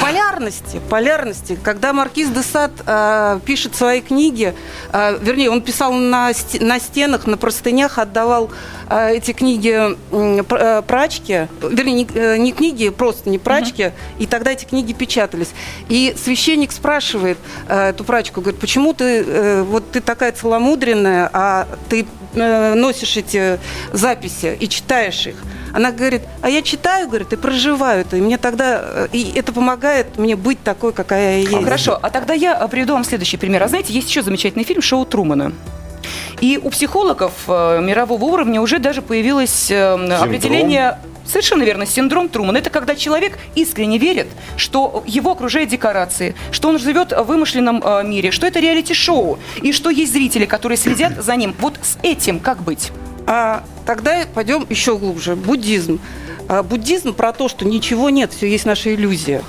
Полярности, 0.03 0.81
полярности. 0.91 1.57
Когда 1.63 1.93
Маркиз 1.93 2.29
де 2.31 2.43
Сад 2.43 2.73
э, 2.85 3.39
пишет 3.45 3.77
свои 3.77 4.01
книги, 4.01 4.53
э, 4.93 5.19
вернее, 5.21 5.49
он 5.49 5.63
писал 5.63 5.93
на, 5.93 6.33
на 6.61 6.81
стенах, 6.81 7.27
на 7.27 7.37
простынях, 7.37 7.99
отдавал 7.99 8.51
э, 8.91 9.15
эти 9.15 9.33
книги 9.33 9.97
э, 10.11 10.83
прачке, 10.83 11.49
вернее, 11.63 11.95
не, 11.95 12.09
э, 12.15 12.37
не 12.39 12.51
книги, 12.51 12.89
просто 12.89 13.31
не 13.31 13.39
прачке, 13.39 13.93
и 14.19 14.27
тогда 14.27 14.51
эти 14.51 14.65
книги 14.65 14.93
печатались. 14.93 15.51
И 15.89 16.17
священник 16.21 16.73
спрашивает 16.73 17.39
э, 17.69 17.91
эту 17.91 18.03
прачку, 18.03 18.41
говорит, 18.41 18.61
почему 18.61 18.95
ты, 18.95 19.23
э, 19.25 19.63
вот 19.63 19.93
ты 19.93 20.01
такая 20.01 20.33
целомудренная, 20.33 21.31
а 21.33 21.69
ты 21.89 22.07
э, 22.35 22.75
носишь 22.75 23.17
эти 23.17 23.61
записи 23.93 24.57
и 24.59 24.69
читаешь 24.69 25.29
их? 25.29 25.37
Она 25.73 25.91
говорит, 25.91 26.23
а 26.43 26.51
я 26.51 26.63
читаю, 26.63 27.09
говорит, 27.09 27.33
и 27.33 27.37
проживаю 27.37 28.03
это, 28.03 28.17
и 28.17 28.21
мне 28.21 28.39
тогда, 28.39 28.81
э, 28.83 29.09
и 29.13 29.33
это 29.35 29.53
помогает 29.53 30.19
мне 30.19 30.37
быть 30.37 30.63
такой, 30.63 30.93
какая 30.93 31.39
я 31.41 31.49
есть. 31.49 31.65
Хорошо, 31.65 31.99
а 32.01 32.11
тогда 32.11 32.35
я 32.35 32.59
э, 32.61 32.69
приведу 32.69 32.93
вам 32.93 33.05
следующий 33.05 33.37
пример. 33.37 33.63
А 33.63 33.69
знаете, 33.69 33.93
есть 33.93 34.09
еще 34.09 34.23
замечательный 34.23 34.65
фильм 34.65 34.83
«Шоу 34.83 35.07
Трумана». 35.07 35.53
И 36.41 36.59
у 36.63 36.71
психологов 36.71 37.33
э, 37.47 37.81
мирового 37.81 38.25
уровня 38.25 38.61
уже 38.61 38.79
даже 38.79 39.03
появилось 39.03 39.71
определение... 39.71 40.99
Совершенно 41.25 41.63
верно, 41.63 41.87
синдром 41.87 42.29
Трумана. 42.29 42.59
Это 42.59 42.69
когда 42.69 42.97
человек 42.97 43.39
искренне 43.55 43.97
верит, 43.97 44.27
что 44.57 45.05
его 45.07 45.31
окружают 45.31 45.71
декорации, 45.71 46.35
что 46.51 46.69
он 46.69 46.81
живет 46.81 47.13
в 47.13 47.23
вымышленном 47.23 47.81
э, 47.83 48.03
мире, 48.03 48.33
что 48.33 48.45
это 48.45 48.59
реалити-шоу, 48.59 49.39
и 49.63 49.73
что 49.73 49.89
есть 49.91 50.13
зрители, 50.13 50.47
которые 50.47 50.77
следят 50.77 51.23
за 51.23 51.37
ним. 51.37 51.55
Вот 51.61 51.79
с 51.81 51.97
этим 52.03 52.41
как 52.41 52.61
быть? 52.63 52.91
А 53.29 53.63
тогда 53.87 54.25
пойдем 54.35 54.67
еще 54.69 54.97
глубже. 54.99 55.37
Буддизм. 55.37 56.01
А, 56.49 56.63
буддизм 56.63 57.15
про 57.15 57.33
то, 57.33 57.49
что 57.49 57.65
ничего 57.65 58.11
нет, 58.11 58.33
все 58.33 58.49
есть 58.49 58.65
наша 58.67 58.95
иллюзия. 58.95 59.43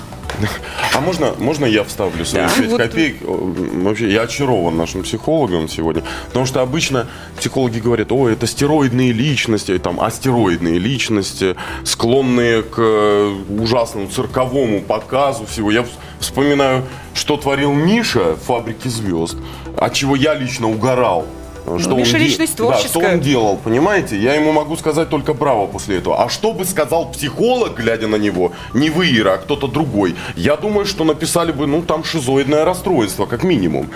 А 0.95 0.99
можно, 0.99 1.33
можно 1.37 1.65
я 1.65 1.83
вставлю 1.83 2.25
свои 2.25 2.43
Да. 2.43 2.49
5 2.57 2.67
Вот. 2.71 2.81
копеек? 2.81 3.17
Вообще, 3.21 4.11
я 4.11 4.23
очарован 4.23 4.75
нашим 4.75 5.03
психологом 5.03 5.69
сегодня, 5.69 6.03
потому 6.27 6.47
что 6.47 6.61
обычно 6.61 7.07
психологи 7.37 7.77
говорят, 7.79 8.11
о, 8.11 8.27
это 8.29 8.47
стероидные 8.47 9.11
личности, 9.11 9.77
там, 9.77 9.99
астероидные 10.01 10.79
личности, 10.79 11.55
склонные 11.85 12.63
к 12.63 12.75
э, 12.79 13.35
ужасному 13.59 14.07
цирковому 14.07 14.81
показу 14.81 15.45
всего. 15.45 15.69
Я 15.71 15.81
вс- 15.81 15.89
вспоминаю, 16.19 16.83
что 17.13 17.37
творил 17.37 17.71
Миша 17.73 18.33
в 18.33 18.39
«Фабрике 18.45 18.89
звезд», 18.89 19.35
от 19.77 19.93
чего 19.93 20.15
я 20.15 20.33
лично 20.33 20.67
угорал. 20.67 21.27
Э, 21.65 21.77
что, 21.79 21.91
он, 21.91 21.97
Миша 21.97 22.17
де- 22.17 22.25
личность 22.25 22.57
да, 22.57 22.77
что 22.77 22.99
он 22.99 23.19
делал, 23.19 23.57
понимаете? 23.57 24.17
Я 24.17 24.35
ему 24.35 24.51
могу 24.51 24.75
сказать 24.77 25.09
только 25.09 25.33
браво 25.33 25.67
после 25.67 25.97
этого. 25.97 26.23
А 26.23 26.29
что 26.29 26.53
бы 26.53 26.65
сказал 26.65 27.11
психолог, 27.11 27.75
глядя 27.75 28.07
на 28.07 28.15
него, 28.17 28.51
не 28.73 28.89
вы, 28.89 29.09
Ира, 29.15 29.33
а 29.33 29.37
кто-то 29.37 29.67
другой, 29.67 30.15
я 30.35 30.55
думаю, 30.57 30.85
что 30.85 31.03
написали 31.03 31.51
бы, 31.51 31.67
ну, 31.67 31.81
там 31.81 32.03
шизоидное 32.03 32.65
расстройство, 32.65 33.25
как 33.25 33.43
минимум. 33.43 33.89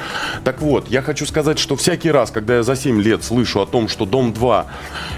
Так 0.44 0.62
вот, 0.62 0.90
я 0.90 1.02
хочу 1.02 1.26
сказать, 1.26 1.60
что 1.60 1.76
всякий 1.76 2.12
раз, 2.12 2.32
когда 2.32 2.56
я 2.58 2.64
за 2.64 2.76
7 2.76 3.02
лет 3.02 3.24
слышу 3.24 3.62
о 3.62 3.66
том, 3.66 3.88
что 3.88 4.06
«Дом-2» 4.06 4.66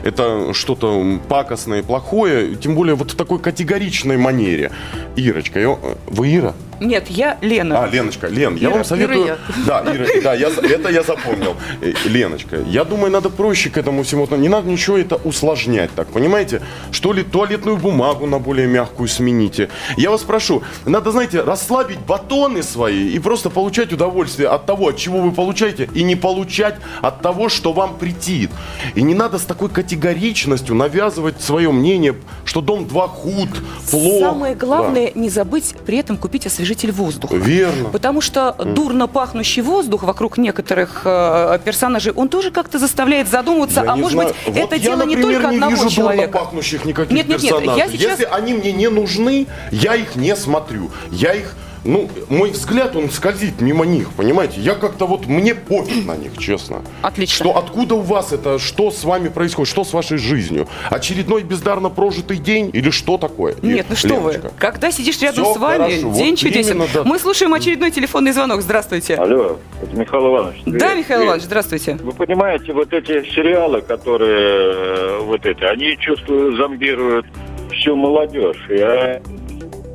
это 0.03 0.53
что-то 0.53 1.19
пакостное 1.27 1.79
и 1.79 1.81
плохое, 1.81 2.55
тем 2.55 2.75
более 2.75 2.95
вот 2.95 3.12
в 3.12 3.15
такой 3.15 3.39
категоричной 3.39 4.17
манере. 4.17 4.71
Ирочка, 5.15 5.59
я- 5.59 5.77
вы 6.07 6.35
Ира? 6.35 6.53
Нет, 6.79 7.09
я 7.09 7.37
Лена. 7.41 7.83
А, 7.83 7.87
Леночка, 7.87 8.27
Лен, 8.27 8.55
я 8.55 8.67
Ира, 8.67 8.75
вам 8.75 8.85
советую... 8.85 9.25
Ира 9.25 9.37
Да, 9.65 9.83
Ира, 9.85 10.05
да, 10.23 10.33
я, 10.33 10.47
это 10.47 10.89
я 10.89 11.03
запомнил. 11.03 11.55
Э, 11.81 11.93
Леночка, 12.05 12.57
я 12.67 12.83
думаю, 12.83 13.11
надо 13.11 13.29
проще 13.29 13.69
к 13.69 13.77
этому 13.77 14.03
всему. 14.03 14.23
относиться. 14.23 14.41
Не 14.41 14.49
надо 14.49 14.69
ничего 14.69 14.97
это 14.97 15.15
усложнять 15.15 15.91
так, 15.95 16.07
понимаете? 16.07 16.61
Что 16.91 17.13
ли, 17.13 17.23
туалетную 17.23 17.77
бумагу 17.77 18.25
на 18.25 18.39
более 18.39 18.67
мягкую 18.67 19.07
смените. 19.07 19.69
Я 19.97 20.11
вас 20.11 20.21
прошу, 20.21 20.63
надо, 20.85 21.11
знаете, 21.11 21.41
расслабить 21.41 21.99
батоны 21.99 22.63
свои 22.63 23.09
и 23.09 23.19
просто 23.19 23.49
получать 23.49 23.93
удовольствие 23.93 24.49
от 24.49 24.65
того, 24.65 24.89
от 24.89 24.97
чего 24.97 25.19
вы 25.19 25.31
получаете, 25.31 25.89
и 25.93 26.03
не 26.03 26.15
получать 26.15 26.75
от 27.01 27.21
того, 27.21 27.49
что 27.49 27.73
вам 27.73 27.97
претит. 27.97 28.51
И 28.95 29.01
не 29.01 29.13
надо 29.13 29.37
с 29.37 29.43
такой 29.43 29.69
категоричностью 29.69 30.75
навязывать 30.75 31.41
свое 31.41 31.71
мнение, 31.71 32.15
что 32.45 32.61
дом 32.61 32.87
2 32.87 33.07
худ, 33.07 33.49
плохо. 33.89 34.19
Самое 34.19 34.55
главное, 34.55 35.11
не 35.15 35.29
забыть 35.29 35.75
при 35.85 35.97
этом 35.97 36.17
купить 36.17 36.45
освежитель 36.69 36.91
воздуха. 36.91 37.36
Верно. 37.36 37.89
Потому 37.89 38.21
что 38.21 38.55
дурно 38.63 39.08
пахнущий 39.08 39.62
воздух 39.62 40.03
вокруг 40.03 40.38
некоторых 40.38 41.01
э, 41.05 41.60
персонажей, 41.65 42.12
он 42.13 42.29
тоже 42.29 42.51
как-то 42.51 42.77
заставляет 42.79 43.27
задумываться, 43.27 43.82
Я 43.84 43.91
а 43.91 43.95
не 43.95 44.01
может 44.01 44.13
знаю. 44.13 44.29
быть, 44.29 44.38
Вот 44.47 44.58
это 44.58 44.75
я, 44.75 44.82
дело 44.82 45.03
не 45.05 45.15
например, 45.15 45.41
только 45.41 45.47
не 45.49 45.55
одного 45.55 45.71
вижу 45.84 45.89
человека. 45.89 46.27
дурно 46.32 46.39
пахнущих 46.45 46.86
никаких 46.86 47.12
Нет, 47.12 47.27
нет, 47.27 47.41
нет, 47.41 47.51
я 47.51 47.60
персонажей. 47.60 47.97
сейчас- 47.97 48.12
Если 48.19 48.23
они 48.25 48.53
мне 48.53 48.71
не 48.71 48.89
нужны, 48.89 49.47
я 49.71 49.95
их 49.95 50.15
не 50.15 50.36
смотрю. 50.36 50.91
Я 51.12 51.34
их, 51.34 51.55
ну, 51.85 52.09
мой 52.29 52.51
взгляд, 52.51 52.95
он 52.95 53.09
скользит 53.09 53.61
мимо 53.61 53.85
них, 53.85 54.09
понимаете? 54.13 54.59
Я 54.61 54.75
как-то 54.75 55.05
вот, 55.07 55.27
мне 55.27 55.55
пофиг 55.55 56.05
на 56.05 56.15
них, 56.15 56.37
честно. 56.37 56.81
Отлично. 57.01 57.35
Что, 57.45 57.57
откуда 57.57 57.95
у 57.95 58.01
вас 58.01 58.33
это, 58.33 58.59
что 58.59 58.91
с 58.91 59.03
вами 59.03 59.29
происходит, 59.29 59.69
что 59.71 59.83
с 59.83 59.93
вашей 59.93 60.17
жизнью? 60.17 60.67
Очередной 60.89 61.43
бездарно 61.43 61.89
прожитый 61.89 62.37
день 62.37 62.69
или 62.73 62.89
что 62.89 63.17
такое? 63.17 63.55
Нет, 63.61 63.85
ну 63.89 63.95
что 63.95 64.07
Леночка? 64.09 64.41
вы, 64.43 64.51
когда 64.57 64.91
сидишь 64.91 65.19
рядом 65.21 65.45
с 65.53 65.57
вами, 65.57 65.77
хорошо, 66.01 66.13
день 66.15 66.31
вот 66.31 66.39
чудесен. 66.39 66.71
именно, 66.71 66.87
да. 66.93 67.03
Мы 67.03 67.17
слушаем 67.19 67.53
очередной 67.53 67.91
телефонный 67.91 68.31
звонок. 68.31 68.61
Здравствуйте. 68.61 69.15
Алло, 69.15 69.57
это 69.81 69.95
Михаил 69.95 70.27
Иванович. 70.27 70.61
Да, 70.65 70.71
Привет, 70.71 70.81
Михаил 70.97 71.05
привет. 71.05 71.25
Иванович, 71.27 71.43
здравствуйте. 71.45 71.97
Вы 72.01 72.11
понимаете, 72.11 72.73
вот 72.73 72.93
эти 72.93 73.23
сериалы, 73.33 73.81
которые 73.81 74.73
э, 74.73 75.19
вот 75.23 75.45
эти, 75.45 75.63
они, 75.63 75.97
чувствую, 75.97 76.55
зомбируют 76.57 77.25
всю 77.71 77.95
молодежь. 77.95 78.57
Я, 78.69 79.21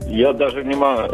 я 0.08 0.32
даже 0.32 0.64
не, 0.64 0.74
мо- 0.74 1.08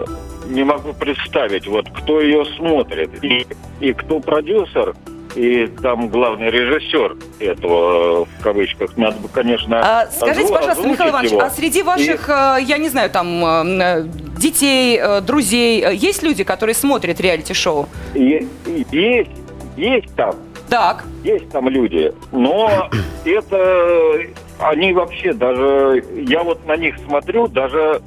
не 0.50 0.64
могу 0.64 0.92
представить, 0.92 1.66
вот 1.66 1.86
кто 1.90 2.20
ее 2.20 2.44
смотрит 2.56 3.10
и, 3.22 3.46
и 3.80 3.92
кто 3.92 4.20
продюсер, 4.20 4.94
и 5.36 5.68
там 5.80 6.08
главный 6.08 6.50
режиссер 6.50 7.16
этого, 7.38 8.22
э, 8.22 8.24
в 8.38 8.42
кавычках, 8.42 8.96
надо 8.96 9.20
бы, 9.20 9.28
конечно, 9.28 9.80
А, 9.80 10.06
скажите, 10.10 10.52
пожалуйста, 10.52 10.86
Михаил 10.88 11.10
Иванович, 11.12 11.30
его. 11.32 11.40
а 11.42 11.50
среди 11.50 11.82
ваших, 11.82 12.28
э, 12.28 12.56
я 12.62 12.78
не 12.78 12.88
знаю, 12.88 13.10
там, 13.10 13.44
э, 13.44 14.02
детей, 14.38 15.00
друзей, 15.22 15.84
есть 15.94 16.24
люди, 16.24 16.42
которые 16.42 16.74
смотрят 16.74 17.20
реалити-шоу? 17.20 17.86
И- 18.14 18.46
и- 18.66 18.86
есть, 18.90 19.30
есть 19.76 20.14
там, 20.16 20.34
Так. 20.68 21.04
Есть 21.24 21.48
там 21.50 21.68
люди, 21.68 22.12
но 22.32 22.88
это 23.24 24.20
они 24.60 24.92
вообще 24.92 25.32
даже 25.32 26.04
я 26.28 26.42
вот 26.44 26.64
на 26.66 26.76
них 26.76 26.94
смотрю, 27.06 27.48
даже 27.48 28.00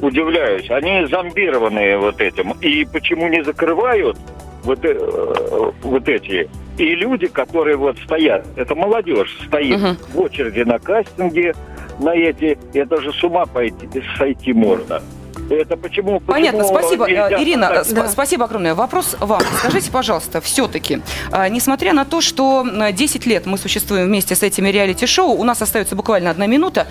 удивляюсь. 0.00 0.70
Они 0.70 1.06
зомбированные 1.06 1.98
вот 1.98 2.20
этим. 2.20 2.52
И 2.60 2.84
почему 2.84 3.28
не 3.28 3.42
закрывают 3.42 4.18
вот, 4.64 4.84
э, 4.84 5.72
вот 5.82 6.08
эти? 6.08 6.48
И 6.78 6.94
люди, 6.94 7.26
которые 7.26 7.76
вот 7.76 7.96
стоят, 8.04 8.46
это 8.56 8.74
молодежь 8.74 9.34
стоит 9.46 9.80
Мгм. 9.80 9.96
в 10.12 10.20
очереди 10.20 10.60
на 10.60 10.78
кастинге, 10.78 11.54
на 11.98 12.14
эти, 12.14 12.58
это 12.74 13.00
же 13.00 13.12
с 13.12 13.24
ума 13.24 13.46
пойти, 13.46 13.88
сойти 14.18 14.52
можно. 14.52 15.00
Это 15.50 15.76
почему... 15.76 16.20
Понятно, 16.20 16.64
почему 16.64 16.78
спасибо. 16.78 17.06
нельзя 17.08 17.28
Э, 17.28 17.42
Ирина, 17.42 17.64
э, 17.72 17.82
сп- 17.82 18.08
спасибо 18.08 18.44
огромное. 18.44 18.74
Вопрос 18.74 19.16
вам. 19.20 19.40
Скажите, 19.58 19.90
пожалуйста, 19.90 20.40
все-таки, 20.40 21.00
несмотря 21.50 21.92
на 21.92 22.04
то, 22.04 22.20
что 22.20 22.66
э, 22.66 22.92
10 22.92 23.26
лет 23.26 23.46
мы 23.46 23.58
существуем 23.58 24.06
вместе 24.06 24.34
с 24.34 24.42
этими 24.42 24.68
реалити-шоу, 24.68 25.32
у 25.32 25.44
нас 25.44 25.62
остается 25.62 25.94
буквально 25.96 26.30
одна 26.30 26.46
минута, 26.46 26.86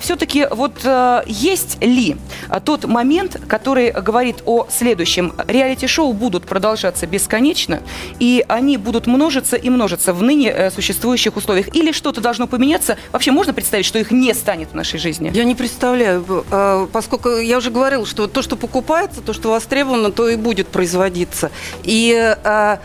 все-таки 0.00 0.46
вот 0.50 0.80
э, 0.84 1.22
есть 1.26 1.82
ли 1.82 2.16
э, 2.48 2.60
тот 2.64 2.84
момент, 2.84 3.40
который 3.46 3.90
говорит 3.92 4.42
о 4.46 4.66
следующем? 4.70 5.32
Реалити-шоу 5.46 6.12
будут 6.12 6.46
продолжаться 6.46 7.06
бесконечно, 7.06 7.82
и 8.18 8.44
они 8.48 8.76
будут 8.76 9.06
множиться 9.06 9.56
и 9.56 9.68
множиться 9.70 10.12
в 10.12 10.22
ныне 10.22 10.50
э, 10.50 10.70
существующих 10.70 11.36
условиях. 11.36 11.74
Или 11.74 11.92
что-то 11.92 12.20
должно 12.20 12.46
поменяться? 12.46 12.96
Вообще 13.12 13.30
можно 13.32 13.52
представить, 13.52 13.86
что 13.86 13.98
их 13.98 14.10
не 14.10 14.32
станет 14.34 14.70
в 14.70 14.74
нашей 14.74 14.98
жизни? 14.98 15.30
Я 15.34 15.44
не 15.44 15.54
представляю, 15.54 16.44
э, 16.50 16.86
поскольку 16.92 17.28
я 17.36 17.58
уже 17.58 17.70
говорила, 17.70 17.89
что 18.04 18.26
то, 18.26 18.42
что 18.42 18.56
покупается, 18.56 19.20
то, 19.20 19.32
что 19.32 19.50
востребовано, 19.50 20.10
то 20.10 20.28
и 20.28 20.36
будет 20.36 20.68
производиться. 20.68 21.50
И 21.82 22.34
э, 22.42 22.76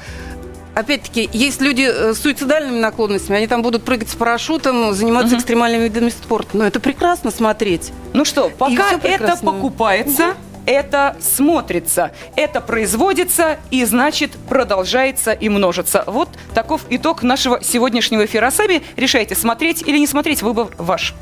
Опять-таки, 0.76 1.30
есть 1.32 1.62
люди 1.62 1.90
э, 1.90 2.14
с 2.14 2.20
суицидальными 2.20 2.80
наклонностями, 2.80 3.38
они 3.38 3.48
там 3.48 3.62
будут 3.62 3.84
прыгать 3.84 4.10
с 4.10 4.16
парашютом, 4.16 4.94
заниматься 4.94 5.38
экстремальными 5.38 5.84
видами 5.84 6.10
спорта. 6.10 6.58
Но 6.58 6.66
это 6.66 6.82
прекрасно 6.82 7.32
смотреть. 7.32 7.94
Ну 8.12 8.26
что, 8.26 8.50
пока 8.50 8.92
это 9.02 9.38
покупается, 9.38 10.36
это 10.66 11.16
смотрится, 11.22 12.12
это 12.36 12.60
производится 12.60 13.58
и, 13.72 13.86
значит, 13.86 14.32
продолжается 14.50 15.32
и 15.32 15.48
множится. 15.48 16.04
Вот 16.08 16.28
таков 16.54 16.82
итог 16.90 17.24
нашего 17.24 17.64
сегодняшнего 17.64 18.26
эфира. 18.26 18.48
А 18.48 18.52
сами 18.52 18.84
решайте, 18.98 19.34
смотреть 19.34 19.82
или 19.88 19.98
не 19.98 20.08
смотреть, 20.08 20.42
выбор 20.42 20.68
ваш. 20.78 21.14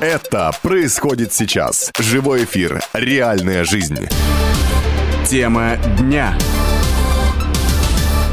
Это 0.00 0.50
происходит 0.62 1.32
сейчас. 1.32 1.90
Живой 1.98 2.44
эфир. 2.44 2.82
Реальная 2.92 3.64
жизнь. 3.64 4.08
Тема 5.26 5.76
дня. 5.98 6.36